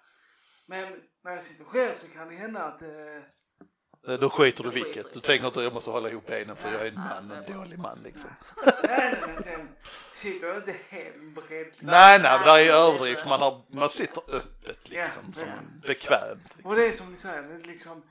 [0.66, 0.92] Men
[1.24, 5.12] när jag sitter själv så kan det hända att eh, Då skiter du vilket.
[5.12, 5.20] du.
[5.20, 7.98] Tänker inte jag måste hålla ihop benen för jag är en man, en dålig man
[8.04, 8.30] liksom.
[8.64, 9.68] nej, nej, men sen
[10.12, 11.74] sitter jag inte helt bredd.
[11.80, 13.26] Nej, nej, men det är överdrift.
[13.28, 16.52] Man, har, man sitter öppet liksom, Ja, som bekvämt.
[16.52, 16.74] Och Liksom.
[16.76, 18.02] det är som ni säger, det är liksom,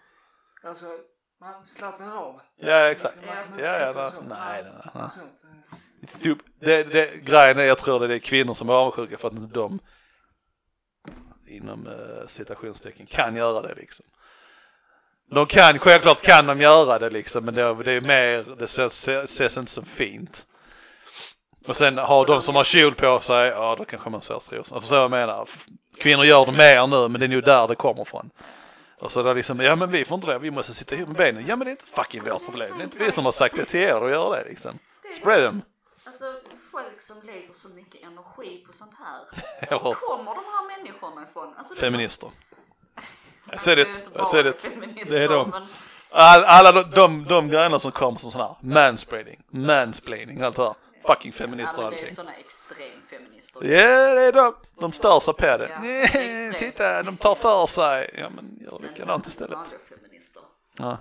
[0.63, 0.85] alltså
[1.41, 2.41] man slappnar av.
[2.55, 3.15] Ja, exakt.
[3.15, 5.58] Liksom, man kan inte Ja, ja, nej, nej, nej,
[6.21, 9.33] Typ, det, det, grejen är, jag tror det är kvinnor som är avundsjuka för att
[9.33, 9.79] inte de
[11.47, 14.05] inom eh, citationstecken kan göra det liksom.
[15.31, 19.07] De kan, självklart kan de göra det liksom, men det, det är mer, det ses,
[19.07, 20.45] ses inte som fint.
[21.67, 24.81] Och sen har de som har kjol på sig, ja då kanske man ser strosorna.
[24.81, 25.47] Förstår vad jag menar.
[25.99, 28.29] Kvinnor gör det mer nu, men det är ju där det kommer ifrån.
[28.99, 31.07] Och så är det liksom, ja men vi får inte det, vi måste sitta ihop
[31.07, 31.45] med benen.
[31.47, 33.55] Ja men det är inte fucking vårt problem, det är inte vi som har sagt
[33.55, 34.79] det till er att göra det liksom.
[35.13, 35.61] Spread them.
[36.99, 39.79] Alltså folk som lägger så mycket energi på sånt här.
[39.83, 41.53] Var kommer de här människorna ifrån?
[41.57, 42.31] Alltså, feminister.
[42.95, 45.09] Jag Alltså, ser det inte jag ser det.
[45.09, 45.53] Det är de.
[46.11, 50.63] All, alla de, de, de grejerna som kommer som sådana här manspreading, mansplaining, allt det
[50.63, 50.73] här.
[51.07, 52.15] Fucking feminister och Ja, men det är allting.
[52.15, 53.63] såna extremfeminister.
[53.63, 54.55] Ja, det är de.
[54.79, 55.69] De stör sig på det.
[56.51, 58.15] Ja, titta, de tar för sig.
[58.17, 59.57] Ja, men gör likadant istället.
[60.77, 60.97] Ja.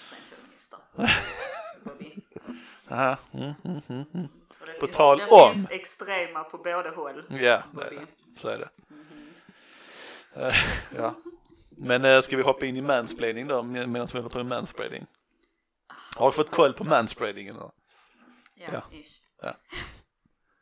[0.00, 0.78] Extremfeminister.
[2.90, 4.28] Aha, mm, mm, mm,
[4.68, 4.80] mm.
[4.80, 7.24] Och det På finns, tal det om- finns extrema på båda håll.
[7.28, 8.06] Ja, det är det.
[8.36, 8.68] så är det.
[10.46, 10.54] Eh,
[10.96, 11.14] ja.
[11.78, 14.46] Men äh, ska vi hoppa in i mansplaining då, med- medan vi håller på med
[14.46, 15.06] manspreading?
[16.16, 17.72] Har du fått koll på manspreadingen då?
[18.56, 18.82] Ja, Ja.
[18.98, 19.20] ish.
[19.42, 19.54] Ja.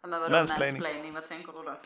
[0.03, 0.81] Ja, men vadå Mansplaining.
[0.81, 1.13] mansplaining.
[1.15, 1.77] Vad tänker du då?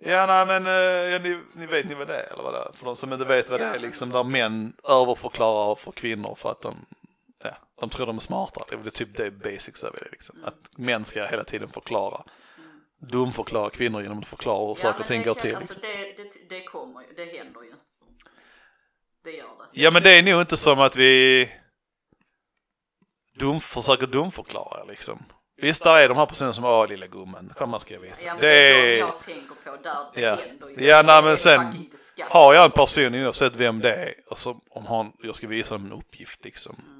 [0.00, 0.72] Ja, nej men eh,
[1.12, 2.72] ja, ni, ni vet ni vad det är eller vad det är?
[2.72, 6.50] För de som inte vet vad det är liksom där män överförklarar för kvinnor för
[6.50, 6.86] att de,
[7.80, 8.64] de tror de är smartare.
[8.68, 10.44] Det är väl typ det basics över det liksom.
[10.44, 12.24] Att män ska hela tiden förklara.
[13.10, 15.56] Dumförklara kvinnor genom att förklara hur saker och ting går till.
[15.56, 17.72] Alltså det, det, det kommer ju, det händer ju.
[19.24, 19.80] Det gör det.
[19.80, 21.50] Ja men det är nog inte som att vi
[23.38, 25.24] dum, försöker dumförklara liksom.
[25.62, 28.26] Visst, där är de här personerna som åh lilla gumman, kom man ska visa.
[28.26, 30.34] Ja, men det det är är, jag tänker på där det Ja.
[30.34, 30.86] händer ju.
[30.86, 31.90] Ja, nej, men är sen
[32.30, 35.86] har jag en person oavsett vem det är, alltså om han, jag ska visa dem
[35.86, 36.95] en uppgift liksom.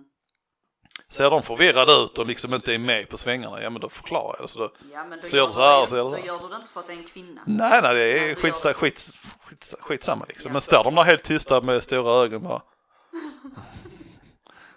[1.09, 4.35] Ser de förvirrade ut och liksom inte är med på svängarna, ja men då förklarar
[4.39, 4.49] jag det.
[4.49, 6.21] Så då, Ja, men då Så gör du så här, så gör du så Då
[6.23, 6.27] här.
[6.27, 7.43] gör du det inte för att det är en kvinna.
[7.47, 9.11] nej nej det Nej, är det skit, gör- skit,
[9.49, 10.53] skit, skitsamma liksom.
[10.53, 12.63] Men står de där helt tysta med stora ögon bara.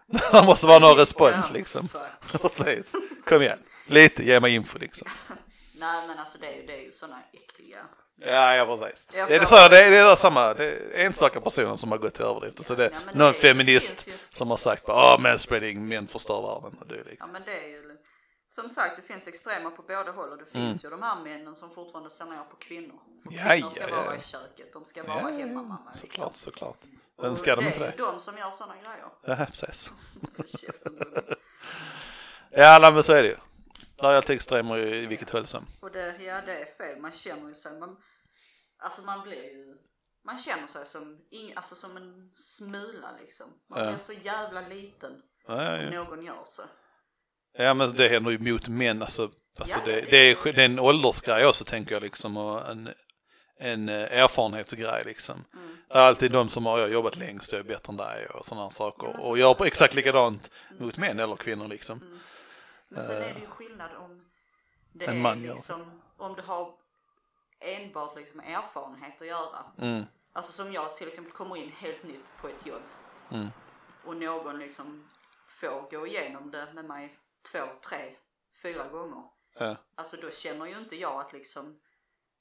[0.32, 1.90] det måste vara någon respons liksom.
[2.32, 2.94] Precis.
[3.26, 3.60] Kom igen.
[3.88, 5.08] Lite, ge mig info liksom.
[5.74, 7.78] Nej men alltså det är ju, det är ju såna äckliga.
[8.22, 9.08] Ja, ja precis.
[9.14, 11.98] Jag Det är, så, det är, det är samma, det är enstaka personer som har
[11.98, 12.66] gått till överdrift.
[12.66, 15.88] Så det är Ja, någon det- feminist det ju- som har sagt bara, ah manspreading,
[15.88, 17.32] män förstör världen och det är Ja liksom.
[17.32, 17.98] men det är ju,
[18.50, 21.56] som sagt det finns extrema på båda håll och det finns ju de här männen
[21.56, 23.00] som fortfarande ser ner på kvinnor.
[23.24, 23.48] För Mm.
[23.48, 24.04] Ja, kvinnor ska ja, ja.
[24.06, 25.38] vara i köket, de ska vara Ja, ja, ja.
[25.46, 25.82] hemmamamma.
[25.94, 26.10] Liksom.
[26.10, 26.78] Såklart, såklart.
[27.18, 28.04] Och Men ska de det inte är det?
[28.04, 29.06] de som gör sådana grejer.
[29.40, 29.92] Ja, precis.
[32.52, 33.36] Ja, men så är det ju.
[34.02, 35.66] Där är alltid extremer i vilket fall som.
[35.82, 37.98] Och det, ja det är fel, man känner sig, man,
[38.84, 39.76] alltså man blir ju,
[40.26, 43.48] man känner sig som, ing, alltså som en smula liksom.
[43.70, 43.90] Man Ja.
[43.90, 45.90] blir så jävla liten Ja, ja, ja.
[46.04, 46.62] någon gör så.
[47.58, 49.02] ja, men det händer ju mot män.
[49.02, 52.38] Alltså, alltså det, det, är, det är en åldersgrej också tänker jag liksom.
[52.38, 52.90] Och en,
[53.60, 55.46] en eh, erfarenhetsgrej liksom.
[55.54, 55.78] Mm.
[55.88, 58.70] Det är alltid de som har jobbat längst och är bättre än dig och sådana
[58.70, 59.08] saker.
[59.08, 62.02] Ja, men så- och gör på exakt likadant mot män eller kvinnor liksom.
[62.02, 62.20] Mm.
[62.90, 64.30] Men sen är det ju skillnad om
[64.92, 66.76] det En är man liksom, om det har
[67.60, 69.66] enbart liksom erfarenhet att göra.
[69.78, 70.04] Mm.
[70.34, 72.82] Alltså som jag till exempel kommer in helt nytt på ett jobb.
[73.32, 73.48] Mm.
[74.06, 75.10] Och någon liksom
[75.48, 77.20] får gå igenom det med mig
[77.52, 78.16] två, tre,
[78.62, 79.24] fyra gånger.
[79.60, 79.76] Ja.
[79.96, 81.80] Alltså då känner ju inte jag att liksom,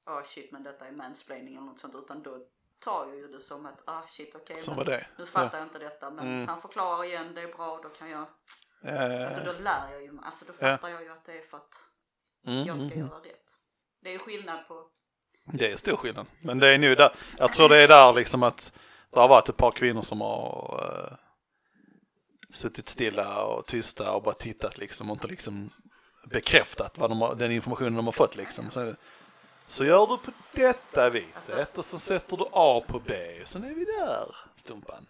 [0.05, 2.47] ah shit men detta är mansplaining eller något sånt utan då
[2.79, 5.07] tar jag ju det som att, ah shit okej det.
[5.19, 6.49] nu fattar jag inte detta men Mm.
[6.49, 8.27] han förklarar igen, det är bra, då kan jag, Ja,
[8.83, 10.77] alltså då lär jag ju, alltså då Ja.
[10.77, 11.75] fattar jag ju att det är för att
[12.47, 13.09] mm, jag ska mm, mm.
[13.09, 13.45] göra rätt.
[14.03, 14.87] Det är ju skillnad på,
[15.53, 16.27] Det är stor skillnad.
[16.41, 18.73] Men det är nu där, jag tror det är där liksom att
[19.11, 21.17] det har varit ett par kvinnor som har uh,
[22.53, 25.71] suttit stilla och tysta och bara tittat liksom och inte liksom
[26.31, 28.71] bekräftat vad de har, den informationen de har fått liksom.
[28.71, 28.95] Så,
[29.67, 33.65] så gör du på detta viset och så sätter du A på B och sen
[33.65, 35.07] är vi där, Stumpan.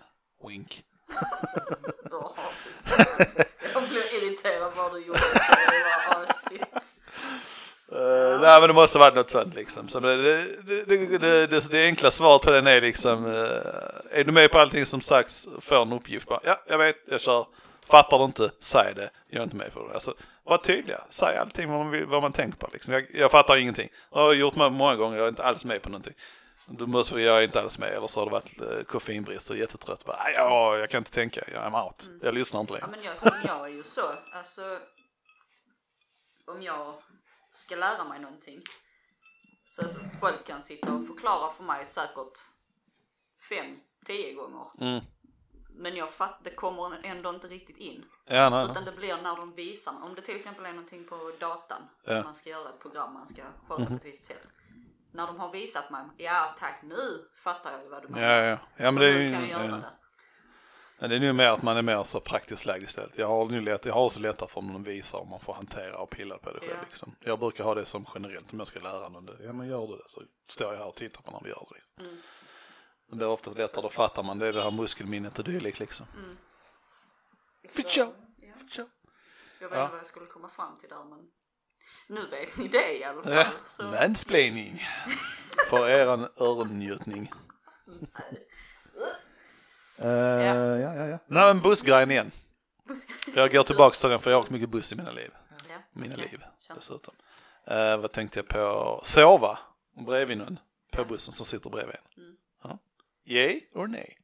[0.49, 0.85] Wink.
[3.75, 5.21] Jag blev irriterad vad du gjorde.
[5.21, 6.63] Bara, ah, shit.
[7.93, 9.89] Uh, nej men det måste varit något sånt liksom.
[9.89, 10.45] Så det, det,
[10.87, 13.49] det, det, det, det, enkla svaret på den är liksom, uh,
[14.11, 17.21] är du med på allting som sagts, får en uppgift bara, ja jag vet, jag
[17.21, 17.47] kör.
[17.87, 19.95] Fattar du inte, säg det, jag är inte med på det.
[19.95, 22.95] Alltså, var tydliga, säg allting vad man, vill, vad man tänker på liksom.
[22.95, 23.89] jag, jag fattar ingenting.
[24.13, 26.15] Jag har gjort med många gånger, jag är inte alls med på någonting.
[26.71, 29.57] Du måste jag är inte alls med, eller så har det varit uh, koffeinbrist och
[29.57, 30.05] jättetrött.
[30.05, 32.11] Bara, "Aj, ja, jag kan inte tänka, jag är out.
[32.23, 32.97] Jag lyssnar inte Ja längre.
[32.97, 34.79] men jag, som jag är ju så, alltså
[36.47, 36.95] om jag
[37.53, 38.63] ska lära mig någonting
[39.65, 42.39] så alltså, folk kan sitta och förklara för mig säkert
[43.49, 43.77] fem,
[44.07, 44.67] tio gånger.
[44.81, 45.05] Mm.
[45.71, 48.05] Men jag fatt, det kommer ändå inte riktigt in.
[48.25, 48.65] Ja, nej.
[48.71, 52.23] Utan det blir när de visar, om det till exempel är någonting på datan, Ja.
[52.23, 54.47] Man ska göra ett program, man ska sköta på ett visst sätt.
[55.13, 58.29] När de har visat mig, ja tack nu fattar jag ju vad du menar.
[58.29, 58.59] Ja, ja.
[58.77, 59.33] ja men det är ju...
[59.33, 59.77] kan jag göra ja.
[59.77, 59.91] det.
[61.01, 63.19] Men det är nu mer att man är mer så praktiskt lagd istället.
[63.19, 65.55] Jag har, nu lätt, jag har så lättare för om de visar om man får
[65.55, 66.73] hantera och pilla på det själv.
[66.75, 66.85] Ja.
[66.89, 67.15] Liksom.
[67.21, 69.37] Jag brukar ha det som generellt om jag ska lära någon det.
[69.41, 71.67] Ja men gör du det så står jag här och tittar på när vi gör
[71.71, 72.03] det.
[72.05, 72.17] Mm.
[73.11, 74.39] Det blir oftast lättare, då fattar man.
[74.39, 76.07] Det är det här muskelminnet och dylikt liksom.
[77.69, 78.15] Så, show.
[78.37, 78.53] ja.
[78.71, 78.89] Show.
[79.61, 79.83] Jag vet Ja.
[79.83, 81.19] inte vad jag skulle komma fram till där men
[82.07, 83.33] nu vet ni det i alla fall.
[83.33, 83.47] Ja.
[83.65, 84.87] Så, Mansplaining.
[85.71, 87.33] För eran öronnjutning.
[90.01, 90.77] Uh, ja.
[90.79, 92.31] ja, ja, Nej men bussgrejen igen.
[93.35, 95.31] Jag går tillbaka till den för jag har åkt mycket buss i mina liv.
[95.69, 95.75] ja.
[95.93, 96.29] Mina okej.
[96.31, 97.15] liv dessutom.
[97.65, 99.01] Eh, vad tänkte jag på?
[99.05, 99.59] Sova
[100.07, 100.59] bredvid någon
[100.93, 102.23] på bussen som sitter bredvid en.
[102.23, 102.37] Mm.
[102.63, 102.79] Ja.
[103.25, 104.19] Yay or nej?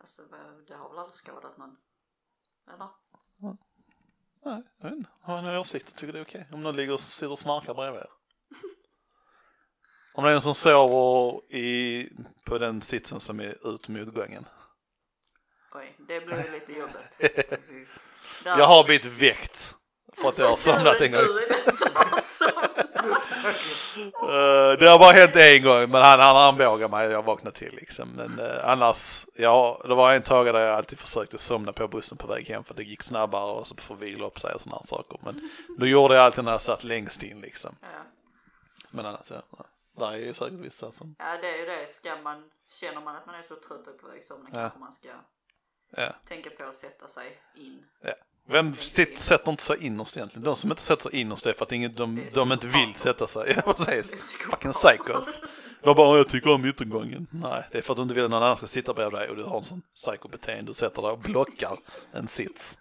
[0.00, 0.22] Alltså
[0.68, 1.76] det har väl aldrig skadat någon?
[2.74, 2.88] Eller?
[4.44, 5.10] Nej, jag vet inte.
[5.20, 5.92] Har åsikter?
[5.92, 6.48] Tycker det är okej.
[6.52, 8.10] Om någon ligger och sitter och snarkar bredvid er.
[10.14, 12.08] Om det är någon som sover i,
[12.46, 14.46] på den sitsen som är ut mot gången.
[15.74, 17.20] Oj, det blir lite jobbigt.
[18.44, 19.76] Jag har blivit väckt
[20.16, 21.20] för att jag har somnat en gång.
[24.22, 27.56] Eh, det har bara hänt en gång, men han, han armbågade mig och jag vaknade
[27.56, 28.08] till liksom.
[28.08, 32.18] Men uh, annars, ja, det var en tag där jag alltid försökte somna på bussen
[32.18, 34.82] på väg hem för det gick snabbare och så får vila upp sig och sådana
[34.82, 35.18] saker.
[35.22, 37.76] Men då gjorde jag alltid när jag satt längst in liksom.
[37.80, 37.88] Ja.
[38.90, 39.64] Men annars, ja, ja.
[39.98, 41.90] där är ju säkert vissa som, ja, det är ju det.
[41.90, 44.58] Ska man, känner man att man är så trött och på väg somna Ja.
[44.58, 45.08] kanske man ska
[45.96, 46.14] ja.
[46.28, 47.84] tänka på att sätta sig in.
[48.00, 48.14] ja.
[48.48, 50.44] Vem sitter, sätter inte sig innerst egentligen?
[50.44, 53.26] De som inte sätter sig innerst är för att ingen, de, de inte vill sätta
[53.26, 53.52] sig.
[53.66, 54.32] Ja, precis.
[54.34, 55.40] Fucking psychos.
[55.82, 57.26] De bara, jag tycker om yttergången.
[57.30, 59.28] Nej, det är för att du inte vill att någon annan ska sitta bredvid dig
[59.30, 60.70] och du har en sån psykobeteende.
[60.70, 61.78] Du sätter dig och blockar
[62.12, 62.78] en sits.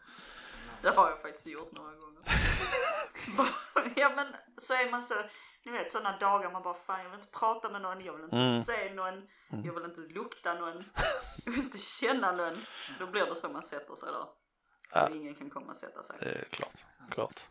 [0.82, 2.22] Det har jag faktiskt gjort några gånger.
[3.96, 4.26] Ja men
[4.58, 5.14] så är man så,
[5.66, 8.24] ni vet sådana dagar man bara fan jag vill inte prata med någon, jag vill
[8.24, 8.64] inte Mm.
[8.64, 9.22] se någon,
[9.66, 10.84] jag vill inte lukta någon,
[11.46, 12.66] jag vill inte känna någon.
[13.00, 14.26] Då blir det så man sätter sig där.
[14.94, 15.10] Så Ja.
[15.10, 16.16] ingen kan komma och sätta sig.
[16.20, 17.42] Det är klart, klart.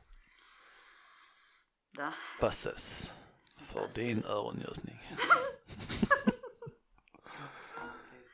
[2.40, 3.12] Passes
[3.60, 5.16] för din öronnjutning.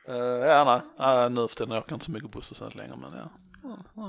[0.09, 0.15] uh,
[0.47, 1.25] ja, nej.
[1.25, 3.29] Uh, nu för tiden åker jag inte så mycket buss och sånt längre, men ja.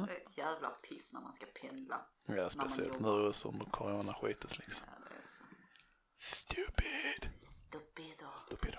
[0.06, 2.06] Det är ett jävla piss när man ska pendla.
[2.26, 4.86] Ja, speciellt nu som corona-skitet liksom.
[4.90, 5.08] Ja.
[6.18, 7.30] Stupid.
[7.48, 8.26] Stupido.
[8.36, 8.74] Stupid.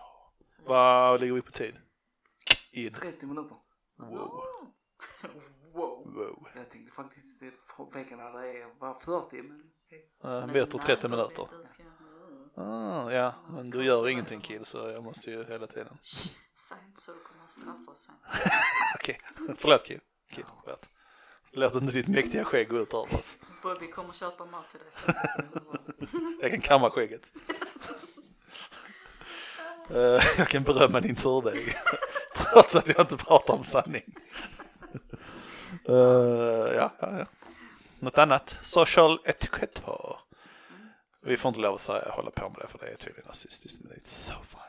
[0.66, 1.76] Vad ligger vi på tid?
[2.72, 2.96] Id.
[2.96, 3.58] 30 minuter.
[3.98, 4.10] Wow.
[4.10, 4.74] Wow.
[5.80, 6.48] Wow.
[6.56, 9.64] Jag tänkte faktiskt när det är bara 40 men
[10.24, 11.48] Uh, Men bättre nej, 30 vad minuter.
[11.66, 11.84] ska-.
[12.62, 15.98] Ah, ja, men du gör ingenting kill så jag måste ju hela tiden.
[16.04, 18.16] Shh, Säg inte så du kommer att straffa oss sen.
[18.96, 19.20] Okej,
[19.58, 20.00] förlåt kill.
[20.32, 20.90] Kill, förlåt.
[21.52, 23.38] Låt inte ditt mäktiga skägg gå ut över oss.
[23.64, 25.16] Bobby kommer köpa mat till dig sen.
[26.42, 27.32] Jag kan kamma skägget.
[29.90, 31.74] Eh, jag kan berömma din surdeg.
[32.36, 34.16] Trots att jag inte pratar om sanning.
[35.90, 37.26] Eh, ja, ja, ja.
[38.00, 38.58] Något annat?
[38.62, 39.82] Social etiquette.
[41.22, 43.80] Vi får inte lov att säga, hålla på med det för det är tydligen nazistiskt.
[43.82, 44.62] Men det är so fun.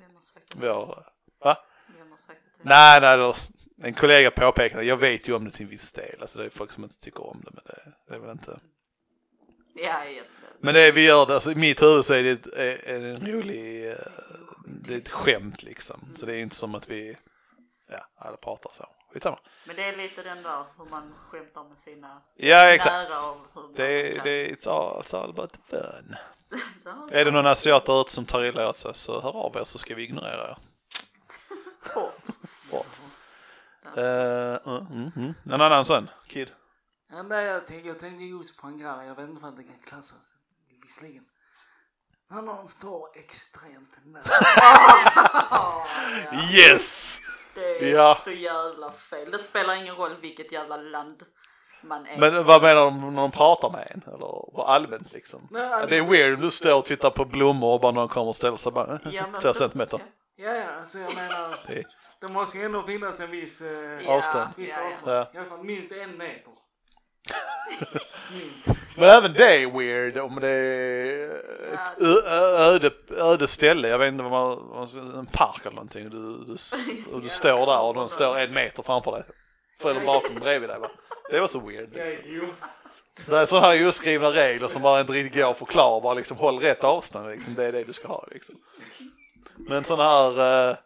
[0.00, 0.66] Vem har sagt det?
[0.66, 1.58] Va?
[1.98, 3.00] Vem har sagt det till dig?
[3.00, 3.34] Nej, nej,
[3.82, 6.16] en kollega påpekade, jag vet ju om det till en viss del.
[6.20, 8.60] Alltså det är folk som inte tycker om det, men det, det är väl inte.
[9.74, 10.24] Ja, jag
[10.60, 12.46] Men det vi gör det, alltså i mitt huvud så är det ett,
[12.86, 13.96] är det en rolig, eh,
[14.66, 16.08] det är ett skämt liksom.
[16.14, 17.16] Så det är inte som att vi,
[17.92, 18.86] ja, alla pratar så.
[19.12, 19.38] Skitsamma.
[19.64, 22.92] Men det är lite den där hur man skämtar med sina Ja, exakt.
[23.10, 26.16] nära och hur man Det, kan- det, it's, all, it's all about fun.
[26.82, 29.56] Så, Är det någon asiat där ute som tar illa åt sig så hör av
[29.56, 30.56] er så ska vi ignorera er.
[31.94, 32.26] Kort.
[32.70, 33.00] Bort.
[33.98, 34.04] Uh,
[34.66, 35.34] mm, mm.
[35.52, 36.50] En annan sån, kid.
[37.10, 39.62] Ja, nej, jag, tänkte, jag tänkte just på en grej, jag vet inte vad det
[39.62, 40.32] kan klassas
[40.82, 41.24] visserligen.
[42.30, 44.22] När någon står extremt nära.
[44.56, 45.86] Ja,
[46.32, 46.38] ja.
[46.52, 47.20] Yes!
[47.54, 48.18] Det är Ja.
[48.24, 49.30] så jävla fel.
[49.30, 51.22] Det spelar ingen roll vilket jävla land
[51.82, 52.18] man är.
[52.18, 54.14] Men vad menar de när de pratar med en?
[54.14, 55.48] Eller allmänt liksom?
[55.50, 58.28] Nej, Ja, Det är weird, du står och tittar på blommor och bara någon kommer
[58.28, 60.00] och ställer sig bara Ja, men- två centimeter.
[60.36, 61.54] Ja, ja, alltså jag menar,
[62.20, 63.68] Det måste ju ändå finnas en viss, eh,
[64.06, 64.48] Ja, Avstånd.
[64.56, 64.94] viss ja, ja.
[64.94, 65.16] avstånd.
[65.16, 65.30] Ja.
[65.34, 66.52] I alla fall minst en meter.
[68.32, 68.81] minst.
[68.96, 71.30] Men även det är weird om det är
[71.74, 72.02] ett
[72.58, 73.88] öde, öde ställe.
[73.88, 76.10] Jag vet inte vad man, en park eller någonting.
[76.10, 76.56] Du, du,
[77.14, 79.24] och du står där och kommer de står en meter framför dig.
[79.84, 80.88] Eller bakom bredvid dig va.
[81.30, 81.90] Det var så weird.
[81.94, 82.52] Liksom.
[83.26, 86.00] Det är sådana här oskrivna regler som bara inte riktigt går att förklara.
[86.00, 87.54] Bara liksom håll rätt avstånd liksom.
[87.54, 88.54] Det är det du ska ha liksom.
[89.56, 90.76] Men sådana här eh,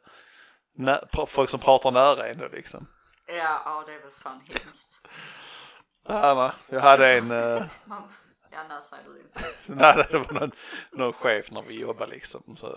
[0.76, 2.86] nä- folk som pratar nära en då liksom.
[3.28, 5.06] Ja, ja, det är väl fan hemskt.
[6.06, 6.52] Ja.
[6.70, 7.62] Jag hade en, eh,
[8.50, 9.40] ja, när säger du det?
[9.66, 10.52] nej, det var någon,
[10.92, 12.56] någon chef när vi jobbade liksom.
[12.56, 12.74] Så, uh,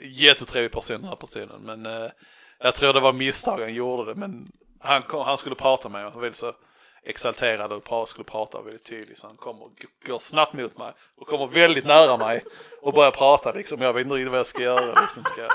[0.00, 1.60] jättetrevlig person den här personen.
[1.62, 2.10] Men eh,
[2.58, 4.20] jag tror det var misstag han gjorde det.
[4.20, 6.02] Men han, kom, han skulle prata med mig.
[6.02, 6.52] Han var väldigt så
[7.04, 9.18] exalterad och pra, skulle prata väldigt tydligt.
[9.18, 12.44] Så han kommer och går snabbt mot mig och kommer väldigt nära mig
[12.82, 13.80] och börjar prata liksom.
[13.80, 15.00] Jag vet inte riktigt vad jag ska göra.
[15.00, 15.24] Liksom.
[15.24, 15.48] Ska,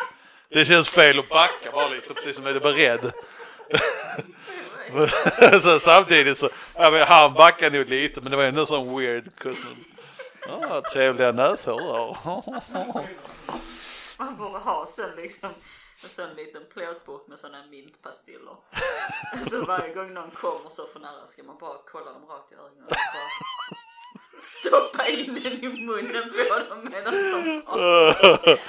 [0.49, 3.11] det känns fel att backa bara liksom, precis som jag är beredd.
[5.61, 9.39] så samtidigt så, ja, men han backade nog lite men det var ändå sån weird
[9.39, 9.75] kostnad.
[10.47, 12.17] Ja, trevliga näshår.
[14.17, 15.49] Man borde ha sen liksom
[16.03, 18.55] en sån liten plåtburk med såna mintpastiller.
[19.49, 22.55] så varje gång någon kommer så för nära ska man bara kolla dem rakt i
[22.55, 23.77] ögonen och bara
[24.41, 28.59] stoppa in den i munnen på dem medan de pratar.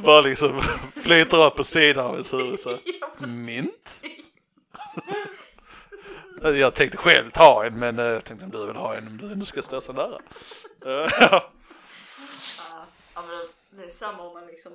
[0.00, 0.62] Bara liksom
[1.02, 2.78] flyter upp på sidan av ens huvud så.
[3.26, 4.02] Mint?
[6.42, 9.16] Jag tänkte själv ta en men eh, jag tänkte om du vill ha en om
[9.16, 10.18] du ändå ska stå så nära.
[10.84, 11.50] Ja.
[13.14, 13.24] Men
[13.70, 14.72] det- är samma om man liksom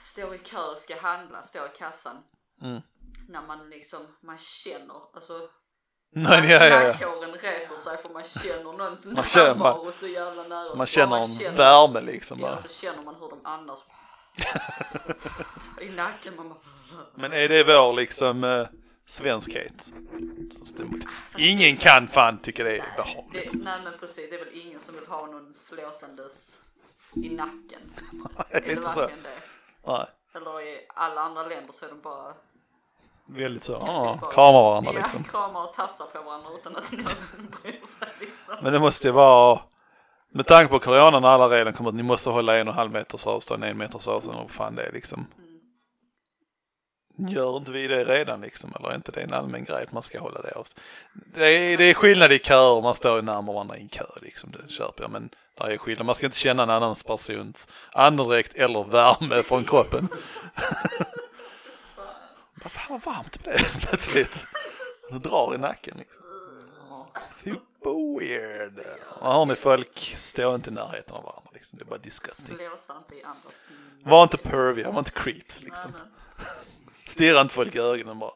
[0.00, 2.16] står i kö och ska handla, står i kassan.
[2.62, 2.80] Mm.
[3.28, 5.48] När man liksom, man känner, alltså
[6.14, 10.42] Men ja, ja, nackhåren reser sig för man känner någons Man känner- närvaro så jävla
[10.42, 10.74] nära.
[10.74, 12.40] Man känner en värme liksom.
[12.40, 13.84] Ja, så känner man hur de andas.
[15.80, 16.58] I nacken, man bara...
[17.14, 18.66] Men är det vår liksom eh,
[19.10, 19.92] svenskhet?
[21.38, 23.52] Ingen kan fan tycka det är Det, behagligt.
[23.54, 26.58] nej men precis, det är väl ingen som vill ha någon flåsandes
[27.14, 27.80] i nacken.
[28.50, 29.00] Det är det inte så.
[29.00, 29.28] verkligen det?
[29.92, 32.34] Nej, Eller i alla andra länder så är de bara
[33.26, 33.78] väldigt så.
[33.80, 35.24] Kan Ah, typ bara- kramar varandra ja, liksom.
[35.24, 37.06] kramar och tafsar på varandra utan att någon
[37.62, 38.54] bryr sig liksom.
[38.62, 39.60] Men det måste ju vara,
[40.32, 42.78] med tanke på corona när alla redan kommer att ni måste hålla en och en
[42.78, 45.26] halv meters avstånd, en meters avstånd och vad fan det är liksom.
[47.28, 48.72] Gör inte vi det redan liksom?
[48.78, 50.84] Eller är inte det en allmän grej att man ska hålla det avstånd?
[51.34, 54.04] Det är, det är skillnad i köer, man står ju närmare varandra i en kö
[54.22, 55.10] liksom, det köper jag.
[55.10, 59.64] Men där är skillnad, man ska inte känna en annan persons andedräkt eller värme från
[59.64, 60.08] kroppen.
[62.62, 64.46] Vad fan vad varmt det blev plötsligt.
[65.10, 66.24] Det drar i nacken liksom.
[67.44, 68.86] Super weird.
[69.20, 70.14] Vad har ni folk?
[70.18, 71.78] Stå inte i närheten av varandra liksom.
[71.78, 72.56] Det är bara disgusting.
[72.56, 73.68] Blåsa inte i andras...
[74.02, 75.92] Var inte pervy, var inte creeps liksom.
[77.10, 78.32] Stirra inte folk i ögonen bara.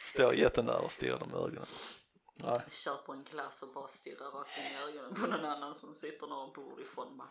[0.00, 1.66] Står jätten där och stirrar dem i ögonen.
[2.36, 2.60] Nej.
[2.68, 6.26] Köper en glass och bara stirrar rakt in i ögonen på någon annan som sitter
[6.26, 7.26] några bord ifrån mig.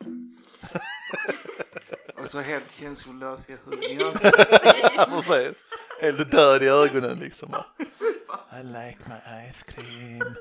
[2.24, 4.14] Och så helt känslolös i huden.
[5.24, 5.66] Precis.
[6.02, 7.56] Helt död i ögonen liksom.
[8.52, 10.36] I like my ice cream.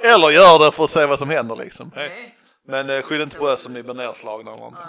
[0.00, 1.92] Eller gör det för att se vad som händer liksom.
[1.94, 4.84] Nej, Men eh, skyll inte på oss om ni blir nerslagna eller någonting.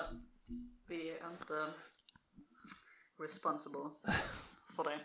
[0.48, 1.74] nej, vi är inte
[3.20, 3.90] responsible
[4.76, 5.00] för det.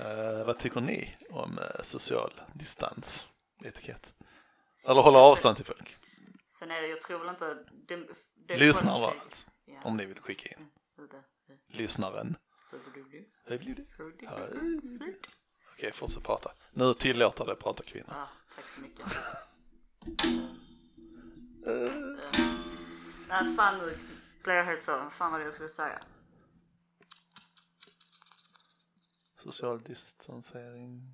[0.00, 3.26] Eh, vad tycker ni om eh, social distans
[3.64, 4.14] etikett?
[4.88, 5.96] Eller hålla avstånd till folk?
[6.58, 7.54] Sen är det, jag tror väl inte...
[7.88, 8.06] Det,
[8.48, 9.80] det Lyssnare folk- alltså, Ja.
[9.84, 10.68] om ni vill skicka in.
[11.68, 12.36] Lyssnaren.
[15.72, 16.52] Okej, fortsätt prata.
[16.72, 18.06] Nu tillåter det prata kvinna.
[18.12, 19.06] Ja, tack så mycket.
[23.28, 23.98] Nej, fan nu
[24.42, 25.10] blev jag helt så.
[25.10, 26.00] Fan vad det jag skulle säga.
[29.42, 31.12] Social distansering,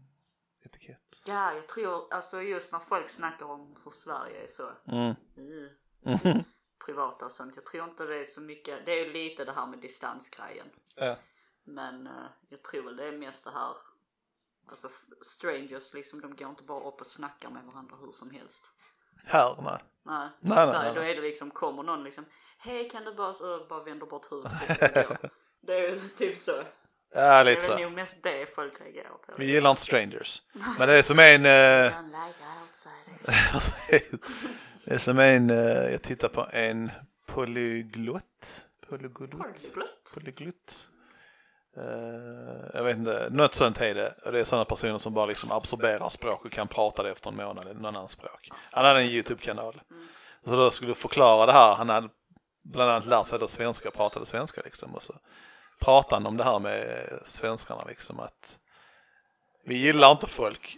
[0.65, 1.23] etikett.
[1.27, 5.15] Ja, jag tror alltså just när folk snackar om hur Sverige är så Mm.
[6.25, 6.37] eh,
[6.87, 7.57] privata och sånt.
[7.57, 8.87] Jag tror inte det är så mycket.
[8.87, 10.67] Det är lite det här med distansgrejen.
[10.95, 11.17] Ja.
[11.65, 13.75] Men eh, jag tror väl det är mest det här.
[14.67, 14.89] Alltså
[15.21, 18.73] strangers liksom, de går inte bara upp och snackar med varandra hur som helst.
[19.27, 19.79] Här, nej.
[20.07, 22.25] Nej, Nej, så nej, nej, då är det liksom, kommer någon liksom,
[22.59, 25.17] hej kan du bara, så bara vänder bort huvudet och.
[25.67, 26.53] Det är ju typ så.
[27.15, 27.73] Ja, Det lite är så.
[27.75, 29.33] väl nog mest det folk reagerar på.
[29.37, 30.43] Vi gillar inte strangers.
[30.79, 31.47] Men det är som en...
[31.47, 32.45] Eh, like
[34.85, 35.51] det är som en...
[35.51, 36.91] Eh, jag tittar på en
[37.27, 38.65] polyglott.
[38.89, 39.31] Polyglott.
[39.31, 40.13] Polyglott?
[40.15, 40.89] Polyglott.
[41.77, 44.15] Eh, jag vet inte, något sånt är det.
[44.25, 47.31] Och det är sådana personer som bara liksom absorberar språk och kan prata det efter
[47.31, 48.49] en månad eller någon annan språk.
[48.71, 49.81] Han hade en YouTube-kanal.
[50.45, 51.75] Så då skulle förklara det här.
[51.75, 52.09] Han hade
[52.65, 54.95] bland annat lärt sig då svenska och pratade svenska liksom.
[54.95, 55.15] Och så
[55.81, 58.59] pratade han om det här med svenskarna liksom att
[59.67, 60.77] vi gillar inte folk.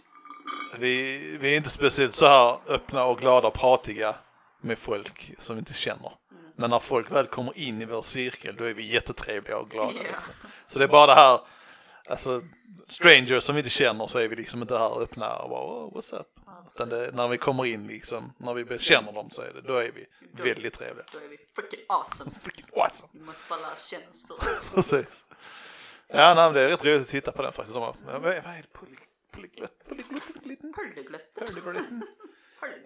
[0.77, 4.15] Vi, vi är inte speciellt så här öppna och glada och pratiga
[4.61, 6.11] med folk som vi inte känner.
[6.57, 9.93] Men när folk väl kommer in i vår cirkel då är vi jättetrevliga och glada.
[9.95, 10.03] Ja.
[10.11, 10.33] Liksom.
[10.67, 11.39] Så det är bara det här,
[12.09, 12.41] alltså
[12.87, 15.93] strangers som vi inte känner så är vi liksom inte här öppna och bara oh,
[15.93, 16.27] what's up.
[16.73, 19.77] Utan det, när vi kommer in liksom, när vi känner dem så är det, då
[19.77, 20.05] är vi
[20.43, 21.05] väldigt trevliga.
[21.11, 22.31] Då är vi freaking awesome.
[22.43, 23.09] Freaking awesome.
[23.11, 24.73] Vi måste bara lära känna oss först.
[24.75, 25.25] Precis.
[26.07, 27.77] Ja, nej, det är rätt roligt att titta på den faktiskt.
[27.77, 28.63] Vad är, det?
[28.73, 28.95] Poly,
[29.31, 29.87] polyglott?
[29.87, 31.33] Polyglott?
[31.33, 31.83] Polyglott?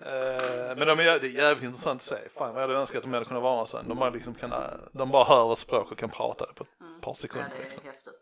[0.01, 2.29] Eh, men de är, det är jävligt intressant att se.
[2.29, 3.87] Fan vad jag hade önskat att de hade kunnat vara sen.
[3.87, 4.53] De bara, liksom kan,
[4.91, 6.69] de bara hör ett språk och kan prata det på ett
[7.01, 7.49] par Ja, sekunder.
[7.49, 7.83] det är Liksom.
[7.85, 8.13] häftigt.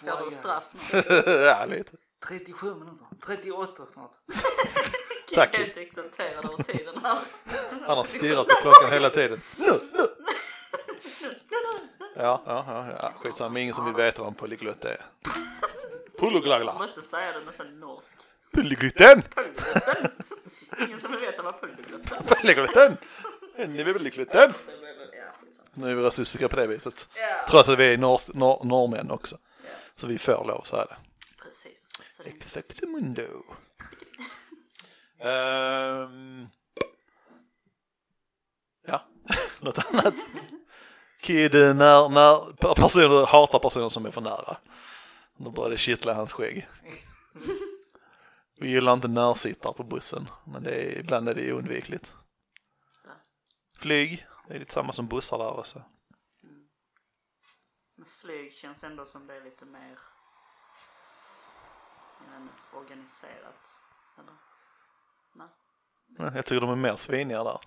[0.00, 1.90] Får du straff ja, lite.
[2.26, 3.06] 37 minuter.
[3.26, 4.10] 38 snart.
[5.34, 5.56] Tack.
[5.56, 7.18] Helt exalterad över tiden här.
[7.86, 9.40] Han har stirrat på klockan hela tiden.
[9.56, 9.98] Nu, nu.
[12.16, 13.12] Ja, ja, ja, ja.
[13.24, 13.60] skitsamma.
[13.60, 14.96] Ingen som vill veta vad en polyglott är.
[16.22, 18.16] Jag måste säga det sån norsk.
[18.52, 19.22] Polyglotten!
[19.22, 20.10] Polyglotten.
[20.86, 22.34] Ingen som vill veta vad polyglotten är.
[22.34, 22.96] Polyglotten!
[23.56, 24.14] Ni vill?
[24.32, 24.52] Ja,
[25.40, 25.68] skitsamma.
[25.74, 27.08] Nu är vi rasistiska på det viset.
[27.14, 27.46] Ja.
[27.48, 29.38] Trots att vi är norr, norr, norrmän också.
[29.94, 30.96] Så vi får lov att säga det.
[31.44, 31.90] Precis.
[32.10, 33.22] Så det Exactamundo.
[35.22, 36.48] um,
[38.86, 39.02] ja,
[39.60, 40.14] något annat.
[41.22, 44.56] Kid, när, när personer hatar personer som är för nära.
[45.44, 46.68] Då börjar det kittla hans skägg.
[48.60, 52.14] Vi gillar inte närsittare på bussen, men det är, ibland är det oundvikligt.
[53.78, 55.82] Flyg, det är lite samma som bussar där också.
[57.96, 59.98] Men flyg känns ändå som det är lite mer
[62.20, 63.80] inte, organiserat.
[64.18, 64.34] Eller?
[66.18, 66.32] Nej.
[66.34, 67.58] Jag tycker de är mer sviniga där.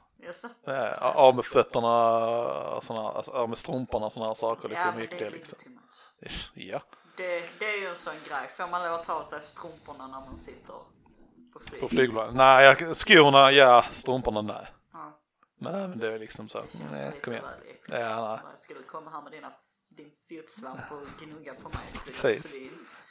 [0.66, 4.70] Ja, av med fötterna, såna, alltså, av med strumporna och sådana här saker.
[4.70, 5.58] Det Ja, men det är liksom.
[5.58, 5.74] lite too
[6.22, 6.52] much.
[6.54, 6.82] Ja,
[7.18, 8.48] Det, det är ju en sån grej.
[8.50, 10.74] Får man lov att ta av sig strumporna när man sitter
[11.54, 11.82] på flyg?
[11.82, 12.34] på flygplan.
[12.36, 14.68] Nej, jag, skorna, ja, strumporna, nej.
[14.94, 15.20] Ja,
[15.60, 16.58] Men även det är liksom så.
[16.58, 17.46] det Nej, kom igen.
[17.88, 18.40] Ja, nej.
[18.44, 19.52] Bara, Ska du komma här med dina,
[19.90, 21.88] din fotsvamp och gnugga på mig?
[22.06, 22.58] Precis.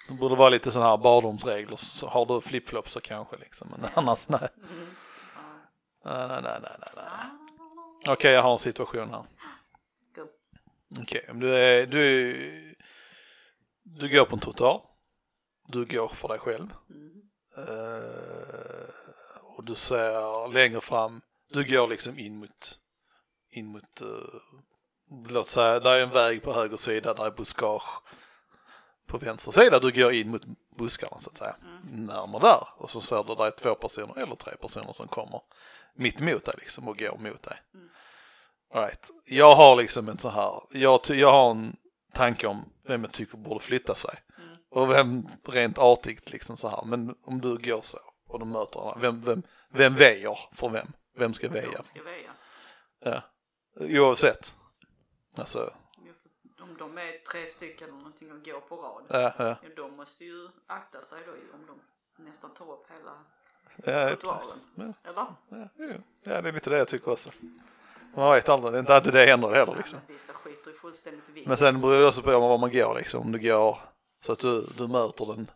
[0.08, 1.76] Det borde vara lite sådana här badrumsregler.
[1.76, 3.68] Så har du flipflops så kanske liksom.
[3.70, 4.48] Men annars nej.
[6.04, 6.90] Nej, nej, nej, nej, nej.
[6.96, 8.12] nej.
[8.14, 9.24] Okej, jag har en situation här.
[11.02, 12.73] Okej, om du är, du är,
[13.98, 14.80] du går på en trottoar.
[15.68, 16.74] Du går för dig själv.
[17.56, 18.88] Eh,
[19.56, 21.20] och du ser längre fram,
[21.52, 22.78] du går liksom in mot,
[23.50, 24.40] in mot, uh,
[25.28, 28.02] låt säga, där är en väg på höger sida, där är buskage
[29.06, 29.78] på vänster sida.
[29.78, 30.42] Du går in mot
[30.76, 31.56] buskarna så att säga,
[31.92, 32.68] närmare där.
[32.76, 35.40] Och så ser du där är två personer eller tre personer som kommer
[35.94, 37.56] mitt emot dig liksom och går mot dig.
[38.74, 39.10] All right.
[39.24, 41.76] Jag har liksom en sån här, jag, jag har en
[42.14, 44.18] tanke om vem jag tycker borde flytta sig.
[44.38, 44.56] Mm.
[44.70, 46.84] Och vem rent artigt liksom så här.
[46.84, 47.98] Men om du går så
[48.28, 50.86] och de möter varandra, vem, vem, vem väjer för vem?
[51.16, 51.78] Vem ska väja?
[51.78, 52.30] De ska väja.
[53.00, 53.22] Ja.
[53.80, 54.54] Oavsett.
[55.36, 55.70] Alltså,
[56.60, 59.04] Om de är tre stycken eller någonting och går på rad.
[59.08, 59.56] ja, ja.
[59.76, 61.80] De måste ju akta sig då om de
[62.24, 63.12] nästan tar upp hela
[63.76, 64.42] Ja, trottoaren.
[64.74, 65.26] Ja, Eller?
[65.48, 67.30] ja, ja, det är lite det jag tycker också.
[68.16, 69.98] Man vet aldrig, det är inte alltid det händer heller liksom.
[70.06, 71.44] Men.
[71.46, 73.20] Men sen beror det också på var man går liksom.
[73.20, 73.78] Om du går
[74.20, 75.50] så att du, du möter den.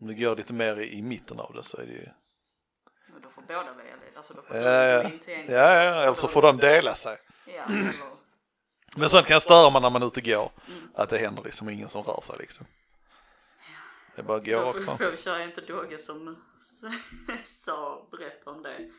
[0.00, 2.08] Om du går lite mer i, i mitten av det så är det ju.
[3.14, 4.16] Och då får båda lite.
[4.18, 5.10] Alltså då får Ja, ja,
[5.48, 5.54] ja,
[5.84, 7.16] ja, eller så får de dela sig.
[7.56, 7.64] Ja.
[8.96, 10.50] Men sånt kan störa man när man är ute och går.
[10.94, 12.66] Att det händer liksom ingen som rör sig liksom.
[14.14, 14.98] Det är bara att gå Då rakt fram.
[14.98, 16.36] får vi köra inte Dogge som
[17.44, 18.90] sa, berätta om det.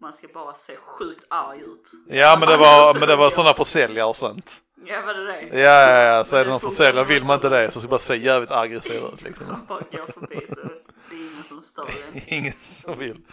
[0.00, 1.90] Man ska bara se sjukt arg ut.
[2.08, 4.62] Ja men det var, men det var sådana försäljare och sånt.
[4.86, 5.58] Ja, var det det?
[5.58, 7.98] Ja, ja, ja, så är det någon försäljare, vill man inte det så ska bara
[7.98, 9.46] se jävligt aggressiv ut liksom.
[9.46, 10.54] Man bara går förbi så
[11.10, 12.22] det är ingen som stör en.
[12.26, 13.26] Ingen som vill.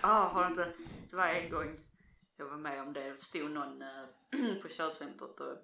[0.00, 0.66] Ah, har inte...
[1.10, 1.76] Det var en gång
[2.36, 3.10] jag var med om det.
[3.10, 5.56] Det stod någon eh, på köpcentret och...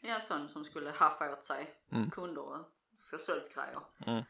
[0.00, 1.74] Ja, sån som skulle haffa åt sig
[2.12, 2.58] kunder och
[3.10, 3.80] få sålt grejer.
[4.06, 4.24] Mm.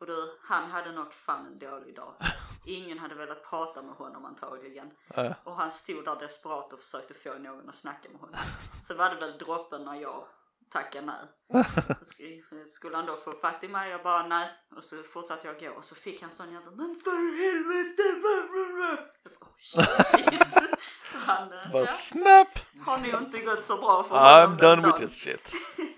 [0.00, 2.14] Och du, han hade nog fan en dålig dag.
[2.68, 4.90] Ingen hade velat prata med honom antagligen.
[5.14, 5.34] Ja.
[5.44, 8.36] Och han stod där desperat och försökte få någon att snacka med honom.
[8.86, 10.24] Så var det väl droppen när jag
[10.70, 11.62] tackade nej.
[12.02, 13.90] Sk- Skulle han då få fatt i mig?
[13.90, 14.48] Jag bara nej.
[14.76, 18.02] Och så fortsatte jag gå och så fick han sån jävla Men för helvete!
[18.02, 20.68] Jag bara, oh, shit.
[21.12, 22.48] Han, eh, Bara ja, snap!
[22.86, 25.52] har nog inte gått så bra för I'm honom den done with this shit.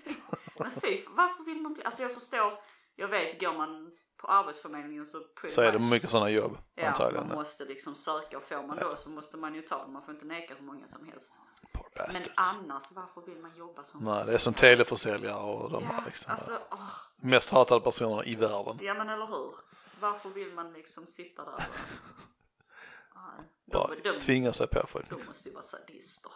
[0.59, 1.83] Men fy, varför vill man bli...
[1.83, 2.53] Alltså jag förstår.
[2.95, 3.91] Jag vet, går man
[4.21, 5.21] på arbetsförmedlingen så...
[5.49, 7.27] Så är det mycket sådana jobb Ja, antagligen.
[7.27, 9.91] man måste liksom söka och får man då så måste man ju ta det.
[9.91, 11.33] Man får inte neka hur många som helst.
[11.73, 15.83] Poor Men annars, varför vill man jobba som Nej, det är som teleförsäljare och de
[15.83, 16.31] Ja, här liksom.
[16.31, 18.79] alltså, åh, Mest hatade personerna i världen.
[18.81, 19.55] ja men eller hur?
[19.99, 21.59] Varför vill man liksom sitta där och...
[23.15, 25.09] Nej, Bara de, de, tvinga sig på folk.
[25.09, 26.31] de måste ju vara sadister.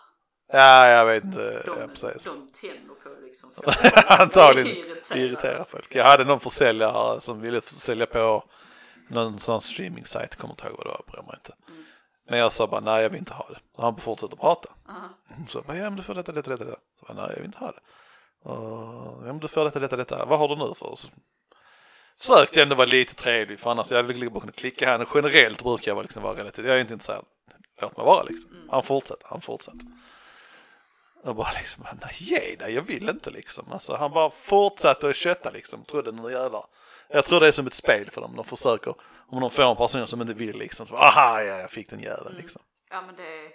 [0.48, 1.62] Ja, jag vet inte.
[1.66, 2.24] De, Ja, precis.
[2.24, 3.52] de tänder på liksom.
[4.20, 5.22] Antagligen Irriterade.
[5.26, 5.96] irritera folk.
[5.96, 8.44] Jag hade någon försäljare som ville sälja på
[9.10, 11.54] någon sån streaming-sajt, kommer inte ihåg vad det var, bryr mig inte.
[12.30, 13.60] Men jag sa bara nej jag vill inte ha det.
[13.76, 14.70] Och han fortsatte prata.
[14.90, 15.10] Aha.
[15.48, 16.66] Så jag bara, ja men du får detta, detta, detta.
[16.66, 17.80] Så jag bara, nej jag vill inte ha det.
[18.50, 20.26] Och, ja men du får detta, detta, detta.
[20.26, 20.96] Vad har du nu för?
[20.96, 21.08] Så
[22.20, 25.08] försökte ändå vara lite trevlig för annars jag liksom bara kunnat klicka här.
[25.16, 27.26] Generellt brukar jag vara, liksom vara relativt, jag är inte intresserad.
[27.82, 28.68] Låt mig vara liksom.
[28.72, 29.80] Han fortsätter, han fortsätter.
[31.26, 33.72] Och bara liksom, nej ge dig, jag vill inte liksom.
[33.72, 36.66] Alltså han bara fortsatte att kötta liksom, trodde nu jävlar.
[37.10, 38.94] Jag tror det är som ett spel för dem, de försöker,
[39.28, 42.00] om de får en person som inte vill liksom, så, aha ja, jag fick den
[42.00, 42.62] jäveln liksom.
[42.90, 43.52] Ja men det...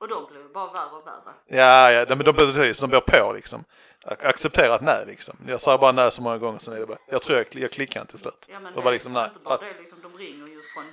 [0.00, 1.34] Och de blir bara värre och värre.
[1.46, 3.64] Ja, ja, de, de, precis, de blir på liksom.
[4.06, 5.36] Ac- Acceptera ett nej liksom.
[5.46, 7.72] Jag sa bara nej så många gånger, sen är det bara, jag tror jag, jag
[7.72, 8.46] klickar till slut.
[8.52, 10.92] Ja men det var liksom nej, inte bara det, liksom, de ringer ju från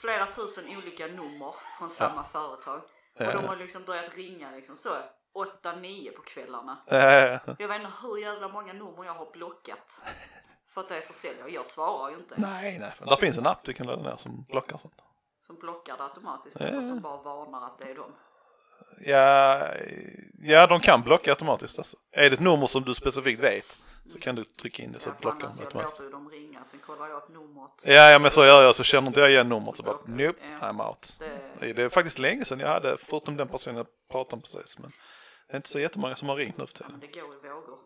[0.00, 2.78] flera tusen olika nummer från samma företag.
[3.18, 3.32] Och Ja.
[3.32, 4.88] de har liksom börjat ringa liksom så
[5.34, 6.76] 8-9 på kvällarna.
[6.86, 6.96] Ja.
[7.58, 10.02] Jag vet inte hur jävla många nummer jag har blockat.
[10.74, 11.50] För att det är försäljare.
[11.50, 12.34] Jag svarar ju inte.
[12.38, 14.94] Nej, nej, för där finns en app du kan ladda ner som blockar sånt.
[15.46, 16.78] Som blockar det automatiskt Ja.
[16.78, 18.12] och som bara varnar att det är dem.
[19.06, 19.68] Ja,
[20.42, 21.96] ja, de kan blocka automatiskt alltså.
[22.12, 23.78] Är det ett nummer som du specifikt vet
[24.12, 25.90] så kan du trycka in det så Ja, blockar de jag automatiskt.
[26.00, 27.70] låter ju dem ringa, sen kollar jag upp numret.
[27.84, 30.38] Ja, ja, men så gör jag så känner inte jag igen numret så bara nope.
[30.60, 31.16] I'm out.
[31.60, 34.78] Det, Det är faktiskt länge sedan jag hade, förutom den personen jag pratade med precis,
[34.78, 34.92] men
[35.46, 36.92] det är inte så jättemånga som har ringt nu för tiden.
[36.92, 37.78] men det går i vågor.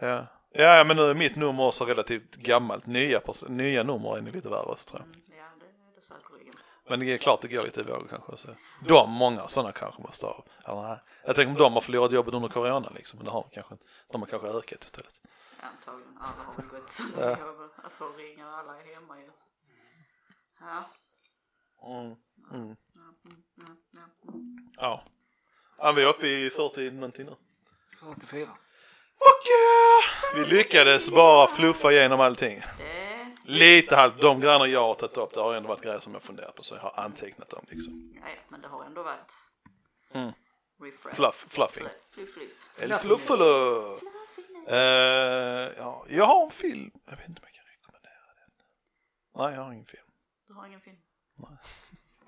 [0.00, 0.26] Ja.
[0.50, 2.86] Ja, ja, men nu är mitt nummer också relativt gammalt.
[2.86, 5.06] Nya, nya nummer är ni lite värre också tror jag.
[5.08, 6.54] Mm, ja, det är det säkerligen.
[6.88, 8.36] Men det är klart det går lite i vågor kanske.
[8.36, 8.48] Så.
[8.88, 10.44] De, många sådana kanske måste ha.
[10.64, 11.02] Eller.
[11.24, 13.16] Jag tänker om de har förlorat jobbet under corona liksom.
[13.16, 13.84] Men det har de kanske inte.
[14.12, 15.20] De har kanske ökat istället.
[15.60, 16.18] Antagligen.
[16.20, 18.46] Alla har väl gått så mycket över att få ringa.
[18.46, 19.30] Alla är hemma ju.
[20.60, 20.90] Ja.
[21.82, 22.16] Mm.
[22.52, 22.76] Mm.
[24.76, 25.17] Ja, mm,
[25.78, 25.92] ja.
[25.92, 27.36] Vi är uppe i 40 någonting nu.
[28.00, 28.46] 44.
[29.18, 30.34] Fuck yeah!
[30.46, 32.62] Vi lyckades bara fluffa igenom allting.
[33.44, 34.20] Lite halvt.
[34.20, 36.62] De grejerna jag har tagit upp, det har ändå varit grejer som jag funderar på.
[36.62, 38.12] Så jag har antecknat dem liksom.
[38.14, 39.32] ja, ja, men det har ändå varit
[40.14, 40.32] Mm.
[40.82, 41.14] refresh.
[41.16, 41.86] Fluff, fluffing.
[42.14, 42.52] Fluff, fluff.
[42.80, 43.44] El fluffalo!
[44.70, 44.76] Uh,
[45.76, 46.90] ja, jag har en film.
[47.04, 48.50] Jag vet inte om jag kan rekommendera den.
[49.36, 50.06] Nej, jag har ingen film.
[50.48, 50.96] Du har ingen film?
[51.36, 51.58] Nej.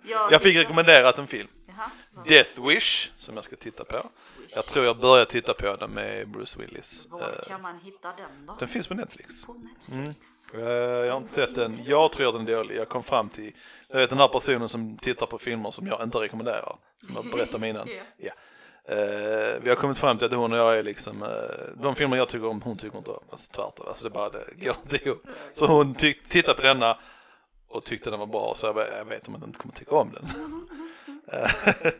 [0.02, 1.48] Jag, Jag fick rekommenderat en film.
[1.66, 1.90] Jaha,
[2.28, 4.06] Death Wish, som jag ska titta på.
[4.54, 7.06] Jag tror jag börjar titta på den med Bruce Willis.
[7.10, 8.56] Var Eh, kan man hitta den då?
[8.58, 9.44] den finns på Netflix.
[9.44, 9.54] På
[9.88, 10.54] Netflix?
[10.54, 10.60] Eh,
[11.06, 11.78] jag har inte sett den.
[11.86, 12.76] Jag tror att den är dålig.
[12.76, 13.52] Jag kom fram till,
[13.88, 16.76] jag vet den här personen som tittar på filmer som jag inte rekommenderar.
[17.06, 17.88] Som jag berättade om innan.
[17.88, 18.02] Ja.
[18.16, 18.32] Ja.
[18.94, 21.24] Eh, vi har kommit fram till att hon och jag är liksom,
[21.82, 23.24] de filmer jag tycker om, hon tycker inte om.
[23.30, 25.22] Alltså tvärtom, alltså det bara det går inte ihop.
[25.52, 25.94] Så hon
[26.28, 26.98] tittade på denna
[27.70, 29.94] och tyckte den var bra, så jag, bara, jag vet om jag inte kommer tycka
[29.94, 30.28] om den.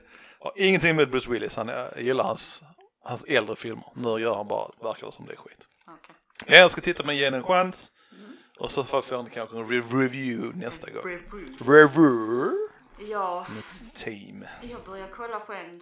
[0.56, 2.62] Ingenting med Bruce Willis, han, jag gillar hans,
[3.02, 3.92] hans äldre filmer.
[3.94, 5.68] Nu gör han bara, verkar det som det är skit.
[5.86, 6.58] Okej.
[6.60, 7.92] Jag ska titta den, ge den en chans.
[8.58, 11.02] Och så får jag kanske en re- review nästa gång.
[11.60, 12.50] Review.
[13.10, 14.44] Ja, Next team.
[14.62, 15.80] jag började kolla på en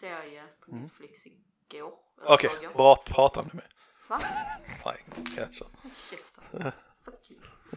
[0.00, 0.82] serie på Mm.
[0.82, 1.92] Netflix igår.
[2.22, 2.74] eller Okej, förrgår.
[2.74, 3.64] bra prata om det med.
[4.08, 4.18] Va?
[4.84, 6.72] Nej, inte you.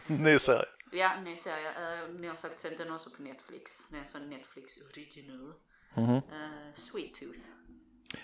[0.06, 0.64] Ny serie.
[0.90, 2.02] Ja, ny serie.
[2.04, 3.88] Uh, ni har sagt sett den också på Netflix.
[3.88, 5.54] Det är en sån Netflix original.
[5.94, 6.14] Mhm.
[6.14, 7.38] Eh, Sweet Tooth.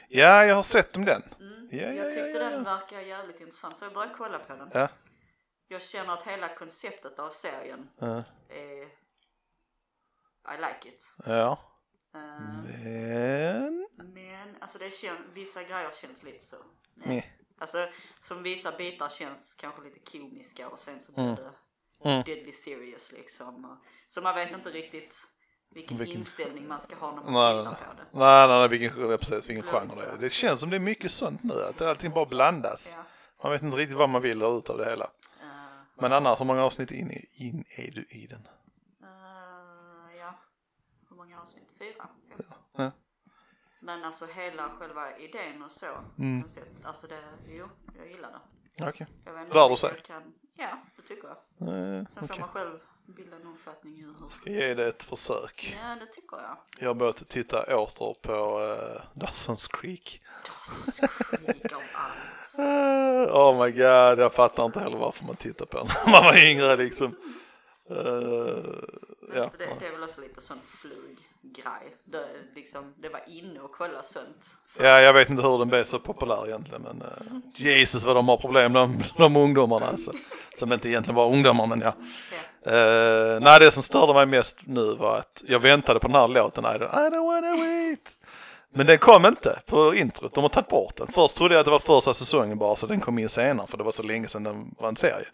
[0.09, 1.23] Ja, jag har sett om den.
[1.29, 1.97] Ja, ja, Mm.
[1.97, 4.71] Jag ja, tyckte ja, den verkar jävligt intressant så jag började kolla på den.
[4.75, 4.89] Ja.
[5.69, 7.89] Jag känner att hela konceptet av serien
[8.49, 8.89] är...
[10.55, 11.13] I like it.
[11.25, 11.59] ja.
[12.15, 12.21] Eh,
[12.81, 13.89] Men...
[13.97, 16.57] Men alltså det känns, vissa grejer känns lite så.
[16.95, 17.33] Nej.
[17.59, 17.89] Alltså
[18.23, 21.51] som vissa bitar känns kanske lite komiska och sen så blir det
[22.05, 22.23] Mm.
[22.23, 23.65] deadly serious liksom.
[23.65, 23.79] Och-
[24.09, 25.17] Så man vet inte riktigt
[25.71, 28.19] vilken, Vilken- inställning man ska ha när man Nej, tittar på det.
[28.19, 30.17] nej, nej, nej vilken, ja, precis, vilken genre det är.
[30.21, 32.93] Det känns som det är mycket sånt nu, att allting bara blandas.
[32.97, 33.05] Ja.
[33.43, 35.05] Man vet inte riktigt vad man vill ha ut av det hela.
[35.05, 35.49] Eh,
[36.01, 38.49] Men annars, hur många avsnitt in, i- in är du i den?
[39.03, 40.35] eh, ja,
[41.09, 41.69] hur många avsnitt?
[41.79, 42.09] Fyra?
[42.77, 42.91] Ja.
[43.81, 45.87] Men alltså hela själva idén och så.
[46.19, 46.41] Mm.
[46.43, 47.69] Koncept, alltså det, jo,
[47.99, 48.41] jag gillar det.
[48.83, 49.07] Okej.
[49.19, 49.89] Inte Värd om att se.
[50.57, 51.69] ja, det tycker jag.
[51.69, 52.41] Eh, Sen får Okej.
[52.41, 54.29] man själv bilda en uppfattning i hur.
[54.29, 55.77] Ska ge det ett försök.
[55.83, 56.57] Ja, det tycker jag.
[56.79, 60.21] Jag har börjat titta åter på uh, Dawson's Creek.
[60.65, 62.59] Skrik av allt.
[62.59, 66.25] Eh, oh my god, jag fattar inte heller varför man tittar på den när man
[66.25, 67.17] var yngre liksom.
[67.91, 67.97] Eh,
[69.35, 69.51] ja.
[69.59, 71.97] Det, det är väl också lite sån fluggrej.
[72.05, 74.47] Det, liksom, det var inne och kolla sånt.
[74.79, 78.29] ja, jag vet inte hur den blev så populär egentligen men uh, Jesus vad de
[78.29, 80.13] har problem de, de ungdomarna alltså.
[80.57, 81.95] Som inte egentligen var ungdomar men ja.
[82.67, 86.29] Uh, nej, det som störde mig mest nu var att jag väntade på den här
[86.29, 88.19] låten I don't, I don't wanna wait.
[88.75, 91.07] Men den kom inte på introt, de har tagit bort den.
[91.07, 93.79] Först trodde jag att det var första säsongen bara så den kom in senare för
[93.79, 95.27] det var så länge sedan den var en serie.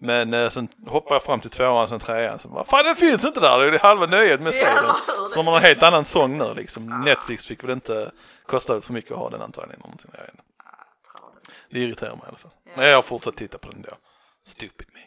[0.00, 2.38] Men eh, sen hoppade jag fram till tvåan, sen trean.
[2.38, 5.28] Så bara, Fan den finns inte där, det är halva nöjet med eller hur?
[5.28, 7.02] Så de har en helt annan sång nu liksom.
[7.04, 8.10] Netflix fick väl inte
[8.46, 9.80] kosta för mycket att ha den antagligen.
[9.80, 10.10] någonting.
[10.10, 11.50] Tradigt.
[11.70, 12.50] Det irriterar mig i alla fall.
[12.76, 13.96] Men jag har fortsatt titta på den då.
[14.44, 15.00] Stupid me.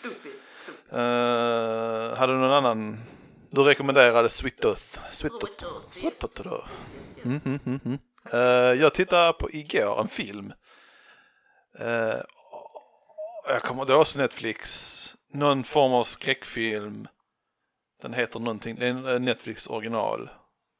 [0.00, 0.32] Stupid.
[0.92, 3.00] Uh, hade du någon annan?
[3.50, 4.98] Du rekommenderade Sweet Tooth.
[5.10, 6.24] Sweet yes.
[7.24, 7.98] Mm, mm, mm, mm.
[8.32, 10.52] Eh, jag tittade på igår en film.
[11.80, 12.20] Uh,
[13.48, 15.16] jag kommer, det var också Netflix.
[15.32, 17.08] Någon form av skräckfilm.
[18.02, 20.30] Den heter någonting, det är en Netflix original.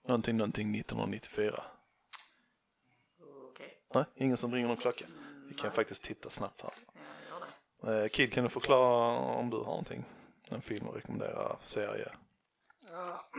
[0.08, 1.64] Någonting, någonting 1994.
[3.50, 5.04] Okej, Nej, ingen som ringer någon klocka.
[5.48, 6.72] Vi kan faktiskt titta snabbt här.
[8.02, 10.04] Eh, Kid, kan du förklara om du har någonting?
[10.50, 12.08] En film att rekommendera, serie?
[12.92, 13.30] Ja.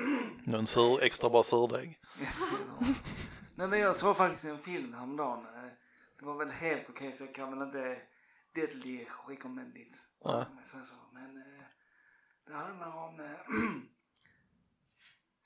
[0.43, 1.99] Någon sur, extra bra surdeg?
[3.55, 5.39] Nej men jag såg faktiskt en film häromdagen.
[5.45, 5.71] Eh,
[6.19, 7.97] Det var väl helt okej så jag kan väl inte
[8.57, 9.97] deadly recommend it.
[10.25, 10.35] Nej.
[10.35, 10.95] Om jag säger så.
[11.13, 11.63] Men eh,
[12.47, 13.39] det handlar om eh,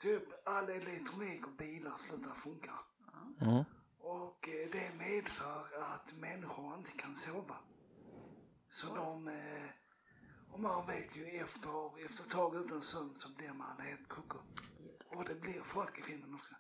[0.02, 2.72] typ all elektronik och bilar slutar funka.
[3.42, 3.64] Mm.
[4.00, 7.58] Och eh, det medför att människor inte kan sova.
[8.70, 9.70] Så de, eh,
[10.52, 14.38] och man vet ju efter, efter ett tag utan sömn så blir man helt koko.
[15.16, 16.54] Och det blir folk i filmen också.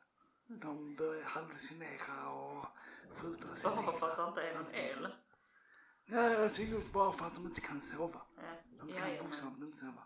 [0.47, 2.65] De börjar hallucinera och
[3.09, 3.71] skjuta sig.
[3.75, 5.07] Bara för att det inte någon el.
[6.11, 8.21] Ja, alltså just bara för att de inte kan sova.
[8.37, 8.41] Ja,
[8.79, 10.03] De ja, kan ja, bokstavligt men, inte sova.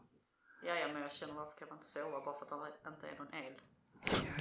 [0.63, 3.07] ja, ja, men jag känner varför kan man inte sova bara för att det inte
[3.07, 3.53] är någon el?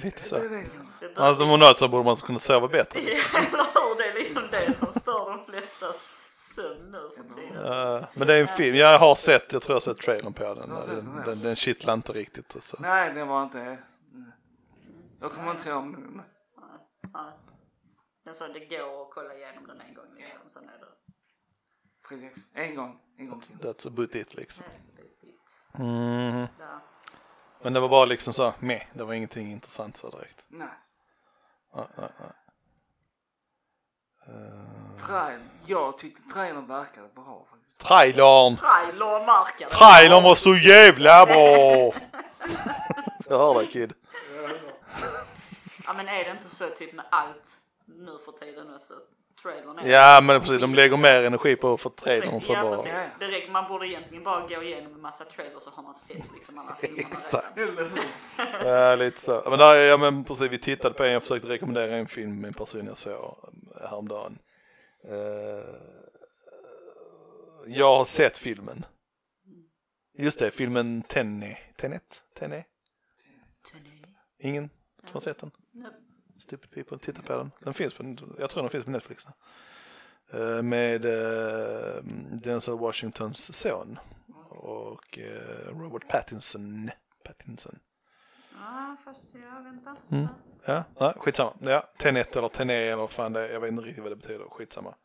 [0.03, 0.35] Lite Det så.
[0.47, 1.11] vet jag.
[1.13, 2.99] Det Alltså, om något så borde man kunna sova bättre.
[2.99, 3.07] Ja,
[3.39, 3.97] eller hur?
[3.97, 8.05] Det är liksom det som stör de flestas sömn nu för tiden.
[8.13, 10.43] Men det är en film, jag har sett, jag tror jag har sett trailern på
[10.43, 10.55] den.
[10.57, 11.23] den, Den, ja.
[11.25, 12.55] den, den kittlar inte riktigt.
[12.55, 12.77] Alltså.
[12.79, 13.77] Nej, det var inte...
[15.19, 16.21] Jag kommer inte se om den.
[17.13, 17.33] Ja.
[18.25, 20.49] Men så det går att kolla igenom den en gång liksom.
[20.49, 20.85] Sen är det...
[22.09, 22.45] Precis.
[22.53, 22.99] En gång.
[23.17, 23.55] En gång till.
[23.55, 24.65] That's about it liksom.
[24.95, 26.47] det är lite- Mm.
[26.59, 26.81] Ja.
[27.61, 30.45] Men det var bara liksom så, meh, det var ingenting intressant så direkt.
[30.47, 30.67] Nej.
[31.73, 32.25] Ja, ja, ja.
[34.27, 35.39] Eh, Trail.
[35.65, 37.79] Jag tyckte trailern verkade bra faktiskt.
[37.79, 38.55] trailern!
[38.55, 39.69] Trailern.
[39.69, 41.35] Trailern var så jävla bra!
[43.29, 43.93] jag hör dig Kid.
[45.85, 47.49] Ja men är det inte så typ med allt
[47.85, 48.93] nu för tiden också?
[49.41, 49.89] Trailern är.
[49.89, 52.77] Ja men precis, de lägger mer energi på för trailern så ja, bara...
[52.77, 52.91] precis.
[53.19, 56.33] Det räcker, man borde egentligen bara gå igenom en massa trailers så har man sett
[56.35, 57.59] liksom alla filmerna Exakt.
[58.63, 59.43] Ja, lite så.
[59.49, 62.47] Men, där, ja, men precis, vi tittade på en, jag försökte rekommendera en film med
[62.47, 64.39] en person jag såg eh, häromdagen.
[65.09, 65.15] Uh,
[67.67, 68.85] jag har sett filmen.
[70.17, 71.57] Just det, filmen Tenet.
[71.77, 72.23] Tenet?
[72.39, 72.65] Tenet?
[74.39, 74.69] Ingen
[75.03, 75.51] som har sett den?
[76.45, 77.51] Stupid people, titta på den.
[77.59, 79.27] Den finns på, jag tror den finns på Netflix.
[80.33, 82.03] Uh, med uh,
[82.43, 83.99] Denzel Washingtons son
[84.49, 86.89] och uh, Robert Pattinson.
[87.23, 87.79] Pattinson.
[88.53, 89.95] Ja, fast jag väntar.
[90.11, 90.27] Mm.
[90.65, 91.53] Ja, nej, skitsamma.
[91.59, 93.53] Ja, Tenet eller Tenet eller fan det är.
[93.53, 94.45] Jag vet inte riktigt vad det betyder.
[94.49, 94.95] Skitsamma.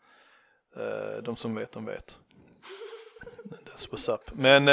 [0.77, 2.19] Uh, de som vet, de vet.
[3.45, 4.39] That's what's up.
[4.39, 4.67] Men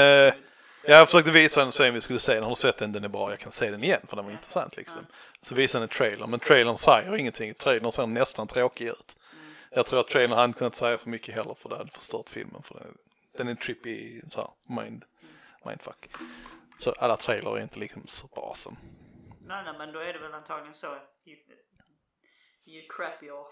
[0.88, 2.44] jag försökte visa den sen vi skulle se den.
[2.44, 2.92] Har du sett den?
[2.92, 3.30] Den är bra.
[3.30, 5.06] Jag kan se den igen för den var intressant liksom.
[5.48, 6.28] Så visade den en trailer.
[6.28, 7.54] Men trailern säger ingenting.
[7.54, 9.18] Trailern ser nästan tråkig ut.
[9.72, 12.64] Jag tror att trailern hade kunnat säga för mycket heller för det hade förstört filmen.
[12.64, 12.98] För den,
[13.38, 15.06] den är trippy, så här, mind,
[15.66, 16.10] mindfuck.
[16.80, 18.78] Så alla trailrar är inte liksom så bra som
[19.48, 20.98] Nej, nej, men då är det väl antagligen så.
[21.26, 21.36] Ju,
[22.66, 23.46] ju crappier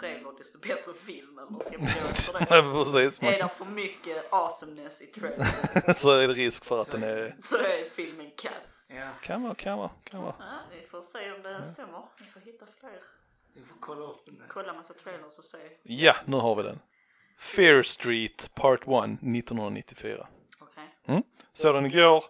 [0.00, 2.46] trailer desto bättre film eller ska man gå efter det?
[2.62, 6.80] Men precis, man, Är det för mycket awesomeness i trailern så är det risk för
[6.80, 7.36] att den är...
[7.42, 8.75] så är filmen kass.
[8.88, 10.34] Ja, Kan vara, kan vara, kan vara.
[10.38, 12.02] Ja, vi får se om det stämmer.
[12.18, 13.00] Vi får hitta fler.
[13.54, 14.38] vi får kolla upp den.
[14.38, 14.46] där.
[14.48, 15.58] Kolla massa trailers och se.
[15.82, 16.78] Ja, nu har vi den.
[17.38, 20.26] Fear Street Part 1 1994.
[20.60, 20.84] Okej.
[21.06, 21.22] Mm.
[21.52, 22.24] Såg den igår.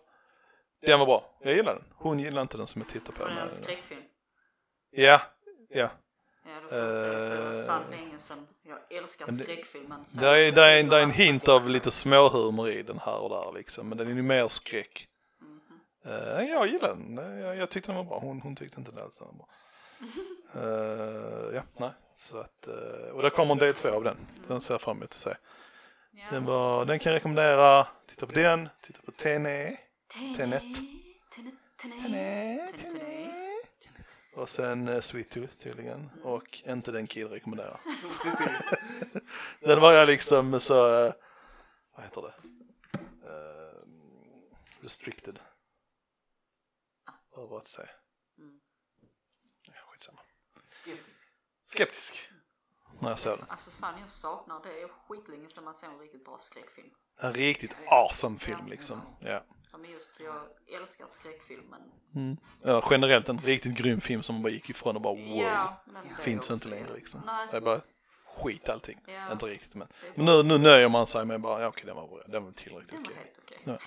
[0.87, 1.37] Den var bra.
[1.41, 1.85] Jag gillar den.
[1.95, 3.23] Hon gillar inte den som jag tittar på.
[3.23, 4.03] Var det en men- skräckfilm?
[4.91, 5.21] Ja,
[5.69, 5.91] ja.
[6.45, 7.37] Ja, då får jag se.
[7.37, 8.47] Det var Eh, fan länge sedan.
[8.63, 10.05] Jag älskar skräckfilmen.
[10.21, 13.89] Det är, är, är en hint av lite småhumor i den här och där liksom.
[13.89, 15.09] Men den är ju mer skräck.
[16.07, 17.19] Uh, jag gillar den.
[17.19, 18.19] Eh, jag, jag, tyckte den var bra.
[18.19, 19.49] Hon, hon tyckte inte det alls den var bra.
[20.63, 21.91] uh, ja, nej.
[22.15, 24.17] Så att, uh, och det kommer en del två av den.
[24.49, 25.31] Den ser jag fram emot att se.
[25.31, 26.33] Yeah.
[26.33, 27.87] Den, var, den kan jag rekommendera.
[28.07, 29.77] Titta på den, titta på Tene.
[30.37, 30.63] Tenet.
[31.83, 32.69] Tene.
[32.77, 33.13] Tene.
[34.35, 36.11] Och sen uh, Sweet Tooth tydligen.
[36.15, 36.23] Mm.
[36.23, 37.81] Och inte den Kill rekommenderar.
[39.61, 40.75] den var jag liksom så,
[41.95, 42.33] vad heter det?
[44.81, 45.41] restricted.
[47.47, 47.89] Över att säga.
[48.39, 48.61] Mm.
[49.67, 50.21] Ja, skitsamma.
[50.71, 51.27] Skeptisk.
[51.67, 52.31] Skeptisk.
[53.01, 53.47] När jag såg den.
[53.51, 54.81] Alltså fan jag saknar det.
[54.83, 56.91] Är skitlänge sedan man ser en riktigt bra skräckfilm.
[57.21, 59.01] En riktigt awesome film liksom.
[59.21, 59.45] Ja.
[59.73, 60.43] Ja men just jag
[60.81, 61.81] älskar skräckfilmen.
[62.63, 62.89] ja.
[62.91, 65.39] Generellt en riktigt grym film som man bara gick ifrån och bara wow.
[65.39, 65.85] Ja,
[66.21, 67.23] Finns inte längre liksom.
[67.27, 67.49] Nej.
[67.53, 67.81] Är bara
[68.37, 69.01] skit allting.
[69.07, 69.33] Ja.
[69.33, 69.89] Inte riktigt men.
[70.15, 72.21] Men nu, nu nöjer man sig med bara, ja okej den var bra.
[72.27, 73.59] Den var tillräckligt Den var okej.
[73.65, 73.79] Ja.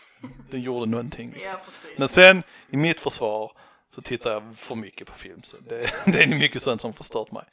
[0.50, 1.58] Den gjorde någonting liksom.
[1.66, 1.72] Ja.
[1.98, 3.52] Men sen i mitt försvar
[3.90, 7.32] så tittar jag för mycket på film så det, det är mycket sånt som förstört
[7.32, 7.46] mig.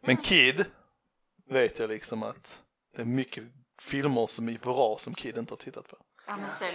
[0.00, 0.64] Men Kid
[1.50, 2.62] vet jag liksom att
[2.96, 3.44] det är mycket
[3.82, 5.96] filmer som är bra som Kid inte har tittat på.
[6.26, 6.74] Ja men sen,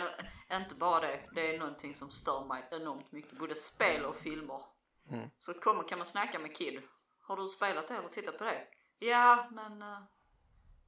[0.52, 1.20] inte bara det.
[1.36, 3.40] Det är någonting som stör mig enormt mycket.
[3.40, 4.62] Både spel och filmer.
[5.12, 5.30] Mm.
[5.40, 6.82] Så kommer, kan man snacka med Kid.
[7.22, 8.62] Har du spelat det eller tittat på det?
[9.00, 9.98] Ja, men uh,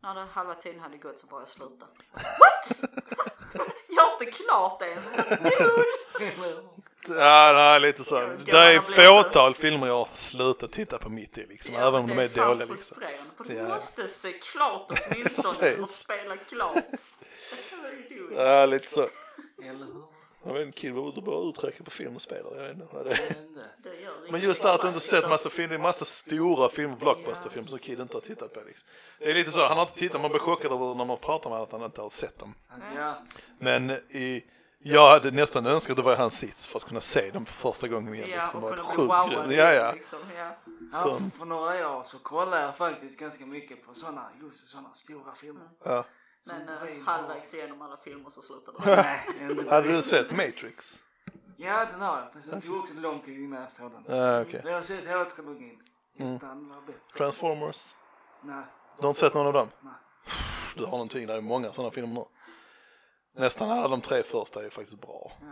[0.04, 1.86] när det halva tiden hade gått så bara jag sluta.
[2.14, 2.82] What?
[3.90, 5.02] jag har inte klart det än.
[7.08, 8.16] Ja, nej, lite så.
[8.46, 11.76] Det är fåtal filmer jag har slutat titta på mitt i liksom.
[11.76, 12.78] Ja, även om de är det fan dåliga liksom.
[12.78, 13.68] frustrerande, för Du Ja.
[13.68, 16.76] måste se klart åtminstone och spela klart.
[18.36, 19.08] Ja, lite så.
[19.64, 20.04] Eller hur?
[20.44, 22.56] Jag vet inte, Kid var ute bara uttrycker på film och spelar.
[22.56, 24.32] Jag vet inte vad det är.
[24.32, 27.68] Men just det att du inte sett massa filmer, det är massa stora filmer, blockbusterfilmer
[27.68, 28.88] som Kid inte har tittat på liksom.
[29.20, 31.50] Det är lite så, han har inte tittat, man blir chockad över när man pratar
[31.50, 32.56] med honom att han inte har sett dem.
[33.60, 34.44] Men i,
[34.84, 37.54] jag hade nästan önskat att det var hans sits för att kunna se dem för
[37.54, 38.30] första gången igen.
[38.30, 38.64] Ja, liksom.
[38.64, 39.54] och kunna bli wowad.
[39.54, 39.92] Ja, ja.
[39.92, 40.58] Liksom, ja.
[40.94, 41.16] ja Så.
[41.16, 45.36] för, för några år så kollade jag faktiskt ganska mycket på sådana, just sådana stora
[45.36, 45.70] filmer.
[45.84, 46.06] ja.
[46.48, 48.78] Men uh, halvvägs igenom alla filmer så slutade
[49.40, 49.52] det.
[49.52, 51.04] Inte Hade du sett Matrix?
[51.58, 52.34] Ja, den har jag.
[52.34, 54.02] Fast det tog också lång tid innan jag såg den.
[54.42, 54.62] Okej.
[54.64, 55.82] Men jag har sett hela trilogin.
[56.20, 56.40] Mm.
[57.18, 57.94] Transformers?
[58.44, 58.66] Nej,
[58.98, 59.68] Du har inte sett någon av dem?
[59.82, 59.94] nej.
[60.76, 62.24] Du har någonting, det är många sådana filmer nu.
[63.42, 65.32] Nästan alla de tre första är faktiskt bra.
[65.42, 65.48] Ja.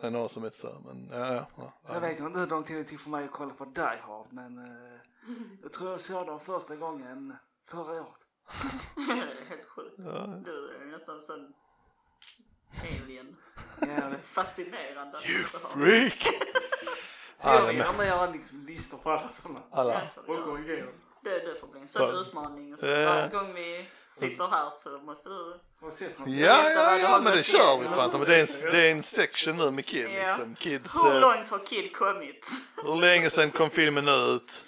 [0.00, 1.46] Det är några som är så, men ja, ja.
[1.56, 1.72] ja.
[1.86, 3.80] Så jag vet inte hur lång tid det tog för mig att kolla på Die
[3.80, 5.00] Hard, men eh,
[5.62, 7.36] jag tror jag såg den första gången
[7.68, 8.26] förra året.
[9.48, 9.96] helt sjukt.
[10.44, 11.52] Du är nästan sån
[12.82, 13.36] alien.
[13.80, 15.18] Ja, Fascinerande.
[15.26, 16.22] You freak!
[17.42, 19.60] Så Ja, jag vill gärna göra liksom listor på alla sådana.
[19.70, 20.00] Alla.
[20.26, 20.92] Och gå igenom.
[21.24, 22.20] Det, det får bli en sån Ja.
[22.20, 22.76] utmaning.
[22.76, 23.08] Så Ja.
[23.08, 23.88] varje gång vi
[24.18, 25.60] sitter här så måste du...
[26.26, 28.10] Ja, ja, ja, har men det kör vi fan.
[28.12, 30.24] Men det är en, det är en section nu med Kid Ja.
[30.24, 30.54] liksom.
[30.54, 32.46] Kids, Hur eh, långt har Kid kommit?
[32.84, 34.66] hur länge sedan kom filmen ut?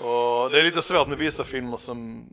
[0.00, 2.26] Och det är lite svårt med vissa filmer som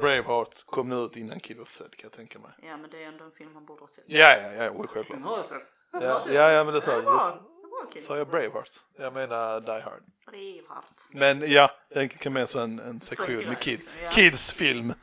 [0.00, 2.50] Braveheart kom nu ut innan Kid var född kan jag tänka mig.
[2.62, 4.04] Ja men det är ändå en film man borde ha sett.
[4.06, 5.18] Ja, ja, ja, oj, självklart.
[5.18, 5.62] Den har jag sett.
[5.92, 8.02] Ja, ja, ja men det sa jag.
[8.06, 8.70] Sa jag Braveheart?
[8.98, 10.02] Jag menar Die Hard.
[10.26, 11.02] Braveheart.
[11.10, 13.80] Men ja, den kan med en, en sektion med Kid.
[14.12, 14.94] Kids film.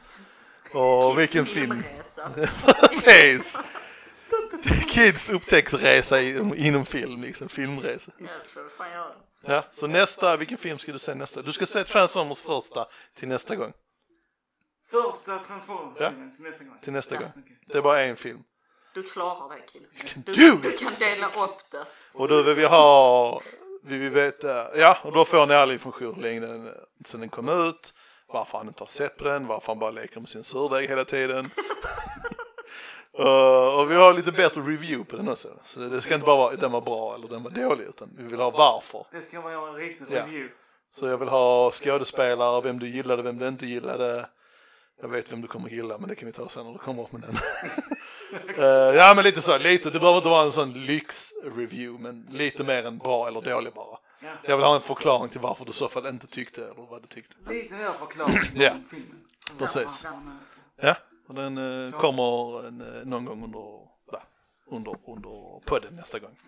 [0.73, 1.83] Och vilken film?
[2.65, 3.59] Precis!
[4.87, 8.11] Kids upptäcktsresa inom film, liksom filmresa.
[8.17, 8.27] Ja
[8.77, 9.11] fan.
[9.41, 11.41] Ja, så nästa, vilken film ska du se nästa?
[11.41, 13.73] Du ska se Transformers första till nästa gång.
[14.91, 16.77] Första Transformers-filmen till nästa gång.
[16.81, 17.21] Till nästa Ja.
[17.21, 17.31] gång.
[17.67, 18.43] Det är bara en film.
[18.93, 19.81] Du klarar det kid.
[20.05, 21.85] can Du, du kan dela upp det.
[22.13, 23.41] Och då vill vi ha,
[23.83, 26.69] vi vill veta, ja, och då får ni all information länge den,
[27.05, 27.93] sen den kom ut,
[28.27, 31.05] varför han inte har sett på den, varför han bara leker med sin surdeg hela
[31.05, 31.45] tiden.
[33.19, 33.25] Uh,
[33.79, 35.47] och vi har lite bättre review på den också.
[35.63, 38.23] Så det ska inte bara vara den var bra eller den var dålig, utan vi
[38.23, 39.05] vill ha varför.
[39.11, 40.21] Det ska vara en riktig Ja.
[40.25, 40.53] review.
[40.91, 44.29] Så jag vill ha skådespelare, vem du gillade, vem du inte gillade.
[45.01, 47.03] Jag vet vem du kommer gilla, men det kan vi ta sen när du kommer
[47.03, 47.37] upp med den.
[48.57, 49.89] Eh, ja, men lite så, lite.
[49.89, 53.97] Det behöver inte vara en sån lyx-review, men lite mer än bra eller dålig bara.
[54.21, 54.29] Ja.
[54.43, 57.01] Jag vill ha en förklaring till varför du i så fall inte tyckte eller vad
[57.01, 57.35] du tyckte.
[57.49, 58.71] Lite mer förklaring Ja.
[58.71, 59.25] om filmen.
[59.57, 60.03] Precis.
[60.03, 60.21] Ja,
[60.81, 60.95] Ja,
[61.27, 63.59] och den eh, kommer en, eh, någon gång under,
[64.11, 64.23] ja,
[64.71, 66.39] under, under podden nästa gång.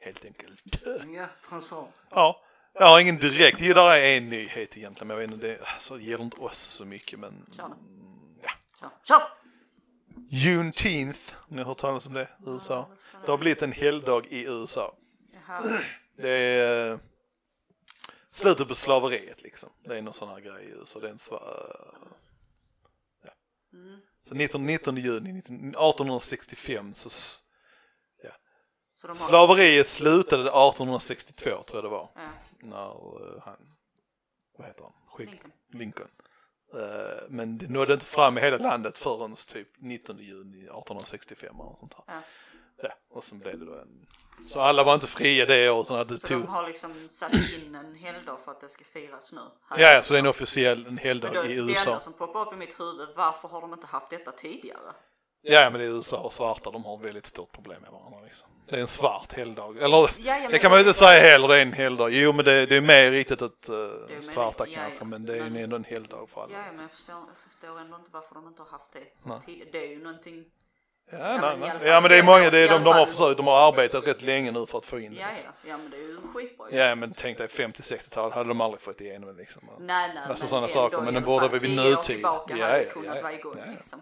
[0.00, 0.76] Helt enkelt.
[1.16, 1.94] Ja, Transformers.
[2.10, 2.40] Ja,
[2.78, 5.58] jag har ingen direkt, det där är en nyhet egentligen, men jag vet inte, det
[5.74, 7.70] alltså, gäller inte oss så mycket, men Kör
[8.42, 8.50] ja.
[8.80, 8.90] Kör.
[9.04, 9.22] Kör!
[10.28, 12.88] Juneteenth, ni har hört talas om det i USA?
[13.24, 14.94] Det har blivit en helgdag i USA.
[15.32, 15.80] Jaha.
[16.16, 16.98] Det är eh,
[18.30, 19.70] slutet på slaveriet liksom.
[19.84, 21.00] Det är någon sån här grej i USA.
[21.00, 21.40] Det är en sva...
[23.24, 23.30] ja.
[24.28, 27.10] Så 19, 19 juni 19, 1865 så
[29.02, 29.14] har...
[29.14, 32.08] slaveriet slutade 1862 tror jag det var.
[32.14, 32.20] Ja.
[32.58, 32.90] När
[33.36, 33.56] eh, han,
[34.58, 34.92] vad heter han?
[35.16, 35.52] Skick- Lincoln.
[35.72, 36.08] Lincoln.
[36.74, 41.76] Eh, Men det nådde inte fram i hela landet förrän typ 19 juni 1865 eller
[41.80, 42.04] sånt här.
[42.14, 42.20] Ja.
[42.82, 44.06] Ja, och sen blev det då en...
[44.46, 45.86] Så alla var inte fria det året.
[45.86, 46.40] utan Det Så tog...
[46.40, 49.40] de har liksom satt in en helgdag för att det ska firas nu?
[49.70, 49.78] Här.
[49.80, 51.90] Ja, ja, så det är en officiell en helgdag då, i det USA.
[51.90, 54.92] enda som poppar upp i mitt huvud, varför har de inte haft detta tidigare?
[55.42, 58.48] Ja, men det är USA och svarta, de har väldigt stort problem med varandra liksom.
[58.68, 59.78] Det är en svart helgdag.
[59.78, 62.10] Eller Ja, det kan man ju det- inte säga heller, det är en helgdag.
[62.10, 65.04] Jo, men det, det är mer riktigt åt uh, svarta ja, kanske, ja.
[65.04, 66.52] men det är Men- ändå en helgdag för alla.
[66.52, 69.68] Ja, men jag förstår, jag förstår ändå inte varför de inte har haft det Nej.
[69.72, 70.44] Det är ju någonting...
[71.10, 71.88] Ja, men nej, nej.
[71.88, 74.22] ja men det är många, det är de, de har försökt, de har arbetat rätt
[74.22, 75.20] länge nu för att få in det.
[75.20, 75.50] Ja, Liksom.
[75.62, 76.76] ja, ja men det är ju skitbra ju.
[76.76, 79.62] Ja, men tänk dig 50-60-tal hade de aldrig fått igenom det liksom.
[79.78, 82.02] Nej, nej, Alltså sådana saker, men den borde väl vid nutid.
[82.02, 82.84] tillbaka Ja, ja,
[83.22, 83.72] ja, igång ja, ja.
[83.76, 84.00] liksom.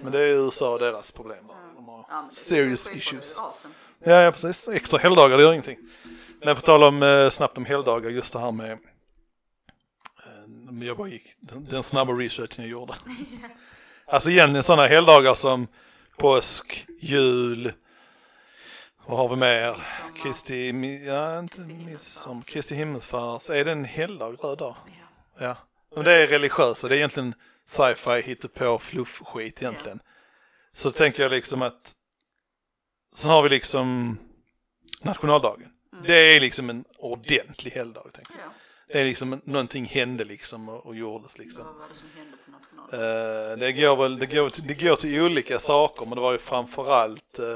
[0.00, 1.46] Men det är USA och deras problem.
[1.46, 1.56] bara.
[1.76, 3.40] De har Ja, serious issues.
[3.40, 3.74] Awesome.
[4.04, 4.68] Ja, ja, precis.
[4.68, 5.78] Extra helgdagar, det gör ingenting.
[6.44, 8.78] Men på tal om eh, snabbt om helgdagar, just det här med eh,
[10.86, 12.94] jag bara gick, den, den snabba researchen jag gjorde.
[14.06, 15.66] alltså egentligen sådana helgdagar som
[16.16, 17.72] påsk, jul,
[19.06, 19.76] vad har vi mer?
[20.22, 20.70] Kristi,
[21.06, 23.40] ja inte midsommar, Kristi himmelsfärd.
[23.50, 24.76] Är det en helgdag, röd dag?
[24.86, 25.46] Ja.
[25.46, 25.56] Ja.
[25.94, 30.00] Men det är religiöst och det är egentligen sci-fi, hittepå, fluff-skit egentligen.
[30.72, 31.94] Så tänker jag liksom att
[33.14, 34.18] sen har vi liksom
[35.00, 35.68] nationaldagen.
[36.06, 38.10] Det är liksom en ordentlig helgdag.
[38.14, 38.46] Tänker jag.
[38.46, 38.50] Ja,
[38.86, 41.64] Det är liksom någonting hände liksom och, och gjordes liksom.
[41.64, 43.52] vad var det som hände på nationaldagen?
[43.52, 46.32] Eh, det går väl, det går, till, det går till olika saker men det var
[46.32, 47.46] ju framförallt, uh,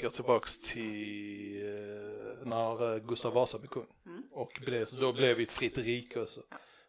[0.00, 3.86] går tillbaks till eh, när uh, Gustav Vasa blev kung.
[4.32, 6.40] Och blev, då blev vi ett fritt rike och, så,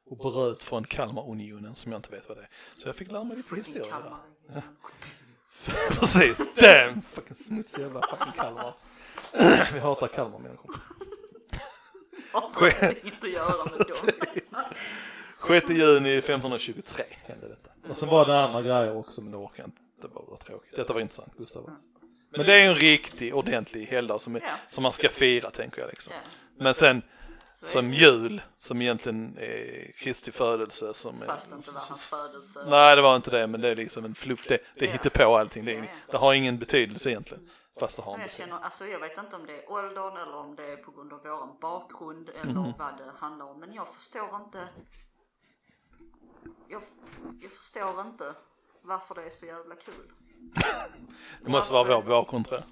[0.10, 2.50] och bröt från Kalmarunionen som jag inte vet vad det är.
[2.78, 4.62] Så jag fick lära mig lite historia där.
[5.90, 8.76] Precis, damn fucking smutsig jävla fucking Kalmar.
[9.74, 10.76] vi hatar Kalmar människor.
[12.34, 13.98] Varför har det inte att göra med dem?
[15.48, 17.70] 6 juni 1523 hände detta.
[17.92, 19.82] Och sen var det andra grejer också men det orkar jag inte.
[20.02, 20.76] Det var tråkigt.
[20.76, 21.88] Detta var intressant, Gustav Vasa.
[22.38, 24.48] Men det är en riktig, ordentlig helgdag som, är, Ja.
[24.72, 26.14] som man ska fira tänker jag liksom.
[26.14, 26.30] Ja.
[26.64, 27.02] Men sen
[27.64, 31.26] som är jul, som egentligen är Kristi födelse som är...
[31.26, 32.60] Fast det inte var hans födelse.
[32.70, 34.92] Nej det var inte det men det är liksom en fluff, det, det Ja.
[34.92, 35.66] hittar på allting.
[35.66, 35.88] Det, Ja, är, ja.
[36.12, 37.50] det har ingen betydelse egentligen.
[37.80, 40.36] Fast det har en Jag känner, alltså jag vet inte om det är åldern eller
[40.36, 42.74] om det är på grund av våran bakgrund eller Mhm.
[42.80, 43.59] vad det handlar om.
[43.59, 44.67] Men jag förstår inte.
[46.67, 46.82] Jag,
[47.41, 48.36] jag förstår inte
[48.82, 50.11] varför det är så jävla kul.
[51.41, 52.67] Det måste vara vår bakgrund tror jag.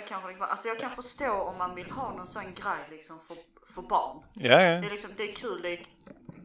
[0.00, 3.36] Jag, kanske, alltså jag kan förstå om man vill ha någon sån grej liksom för,
[3.66, 4.22] för barn.
[4.32, 4.86] Ja, Det ja.
[4.86, 5.86] är, liksom, det är kul, det är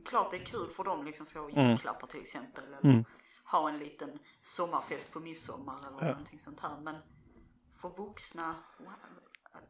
[0.05, 1.69] klart det är kul för dem liksom få Mm.
[1.69, 2.63] julklappar till exempel.
[2.73, 3.05] Eller
[3.51, 6.11] ha en liten sommarfest på midsommar eller Ja.
[6.11, 6.79] någonting sånt här.
[6.81, 6.95] Men
[7.83, 8.55] för vuxna,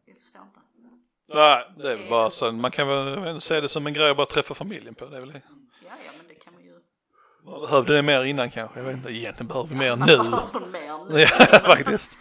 [0.05, 0.59] jag förstår inte.
[1.33, 2.51] Nej, det är väl bara så.
[2.51, 5.05] Man kan väl se det som en grej att bara träffa familjen på.
[5.05, 5.41] Det är väl det.
[5.85, 6.79] Ja, ja, men det kan man ju.
[7.45, 8.79] Man behövde det mer innan kanske.
[8.79, 10.05] Jag vet inte, egentligen behöver vi mer nu.
[10.69, 11.19] mer nu.
[11.19, 12.17] ja, faktiskt.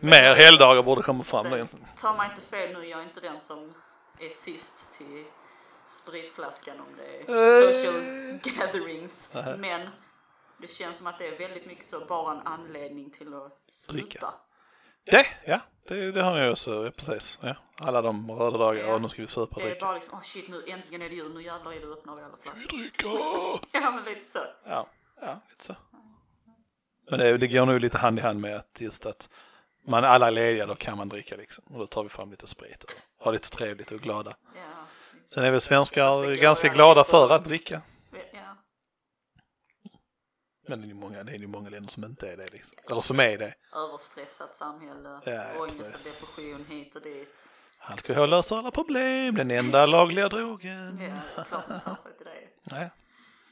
[0.00, 1.86] Mer helgdagar borde komma fram där egentligen.
[1.96, 3.74] Ta mig inte fel nu, jag är inte den som
[4.20, 5.24] är sist till
[5.86, 7.74] spritflaskan om det är Eh.
[7.74, 7.94] social
[8.42, 9.34] gatherings.
[9.58, 9.88] Men
[10.60, 14.34] det känns som att det är väldigt mycket så bara en anledning till att Dricka.
[15.04, 15.60] Det, ja.
[15.88, 17.38] Det, det har jag också, precis.
[17.42, 17.54] Ja.
[17.84, 18.94] Alla de röda dagar, Ja.
[18.94, 19.86] och nu ska vi supa och Det är dricka.
[19.86, 22.22] bara liksom, åh shit nu äntligen är det jul, nu jävlar är det öppnar vi
[22.22, 22.68] alla flaskor.
[22.78, 23.08] Dricka!
[23.82, 24.38] Ja men lite så.
[24.66, 24.86] Ja,
[25.20, 25.74] ja, lite så.
[27.10, 29.28] Men det, det går nog lite hand i hand med att just att
[29.86, 31.64] man alla är lediga, då kan man dricka liksom.
[31.70, 32.84] Och då tar vi fram lite sprit
[33.18, 34.32] och har lite trevligt och glada.
[34.54, 34.60] Ja.
[35.34, 37.82] Sen är väl det svenskar ganska glada för- att dricka.
[40.72, 42.78] Men det är ju många, det är ju många länder som inte är det liksom.
[42.90, 43.54] Eller som är det.
[43.74, 47.48] Överstressat samhälle, Ja, ångest och depression hit och dit.
[47.78, 50.96] Alkohol löser alla problem, den enda lagliga drogen.
[51.00, 51.06] Ja,
[51.36, 52.48] det är klart man tar sig till det.
[52.76, 52.90] Nej,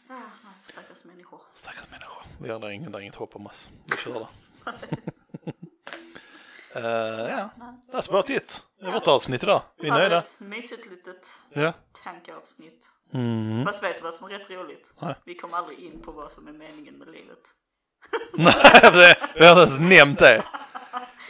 [0.09, 0.13] Ah,
[0.45, 1.41] nej, stackars människor.
[1.55, 2.23] stackars människor.
[2.43, 3.71] Vi har där inget, där inget hopp om oss.
[3.87, 4.29] Vi kör där.
[6.77, 7.51] uh, ja,
[7.93, 8.63] that's about it.
[8.81, 9.63] Det är vårt avsnitt idag.
[9.79, 10.19] Vi är nöjda.
[10.19, 11.73] Ett mysigt litet Ja.
[12.05, 12.89] tankeavsnitt.
[13.15, 13.65] Mm.
[13.67, 14.95] Fast vet du vad som är rätt roligt?
[15.01, 15.15] Nej.
[15.25, 17.39] Vi kom aldrig in på vad som är meningen med livet.
[18.33, 20.43] Nej, vi har inte ens nämnt det.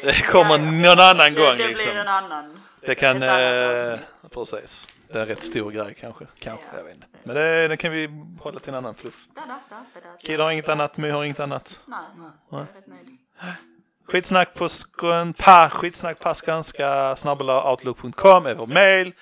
[0.02, 1.96] Det kommer någon annan det, gång det blir liksom.
[1.96, 2.60] en annan.
[2.80, 3.22] Det kan...
[3.22, 4.88] ett Eh, precis.
[5.08, 6.26] Det är en rätt stor grej kanske.
[6.38, 6.76] Kanske, Ja.
[6.78, 7.06] jag vet inte.
[7.22, 8.10] Men det, det kan vi
[8.40, 9.26] hålla till en annan fluff.
[9.34, 10.16] Da, da, da, da, da.
[10.18, 11.80] Kid har inget annat, My har inget annat.
[11.86, 12.00] Nej,
[12.50, 13.18] jag är rätt nöjd.
[14.10, 14.68] Skitsnack på
[15.38, 19.12] pa, skitsnack på skånska, snabbela outlook.com är vår mail.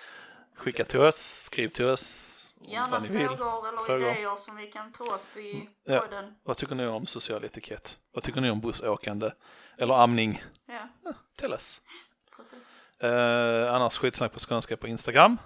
[0.57, 3.28] Skicka till oss, skriv till oss Gärna ni vill.
[3.28, 4.11] frågor eller Frågor.
[4.11, 6.01] idéer som vi kan ta upp i Ja.
[6.01, 6.34] podden.
[6.43, 7.99] Vad tycker ni om social etikett?
[8.12, 9.30] Vad tycker ni om bussåkande?
[9.78, 10.43] Eller amning?
[10.66, 11.80] Ja, Tell us.
[12.36, 12.80] precis.
[13.03, 15.36] Eh, annars skitsnack på skånska på Instagram.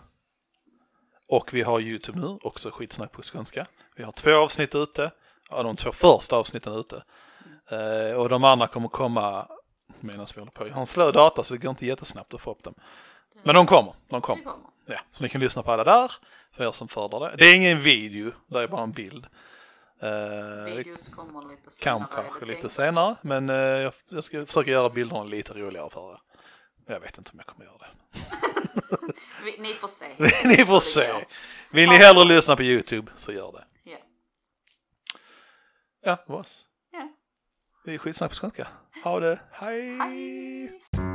[1.29, 3.67] Och vi har YouTube nu, också skitsnack på skånska.
[3.97, 5.11] Vi har två avsnitt ute,
[5.51, 7.03] ja, de två första avsnitten ute.
[7.71, 9.49] Eh, och de andra kommer komma
[10.01, 10.67] medan vi håller på.
[10.69, 12.75] Jag har en slö data så det går inte jättesnabbt att få upp dem.
[13.43, 14.45] Men de kommer, de kommer.
[14.87, 16.13] Ja, så ni kan lyssna på alla där,
[16.53, 17.37] för er som föredrar det.
[17.37, 19.27] Det är ingen video, det är bara en bild.
[20.01, 21.99] Det Videos kommer lite senare.
[22.01, 26.13] kan kanske lite senare, men eh, jag, jag ska försöka göra bilderna lite roligare för
[26.13, 26.19] er.
[26.87, 27.89] Jag vet inte om jag kommer göra det.
[29.59, 30.07] Ni får se.
[30.49, 31.13] Ni får se.
[31.71, 33.65] Vill ni hellre lyssna på YouTube så gör det.
[33.91, 33.97] Ja.
[36.03, 36.65] Ja, det var oss.
[37.85, 38.69] Vi är skitsnack på skånska.
[39.05, 39.99] Ha det, hej!
[39.99, 41.12] Hej!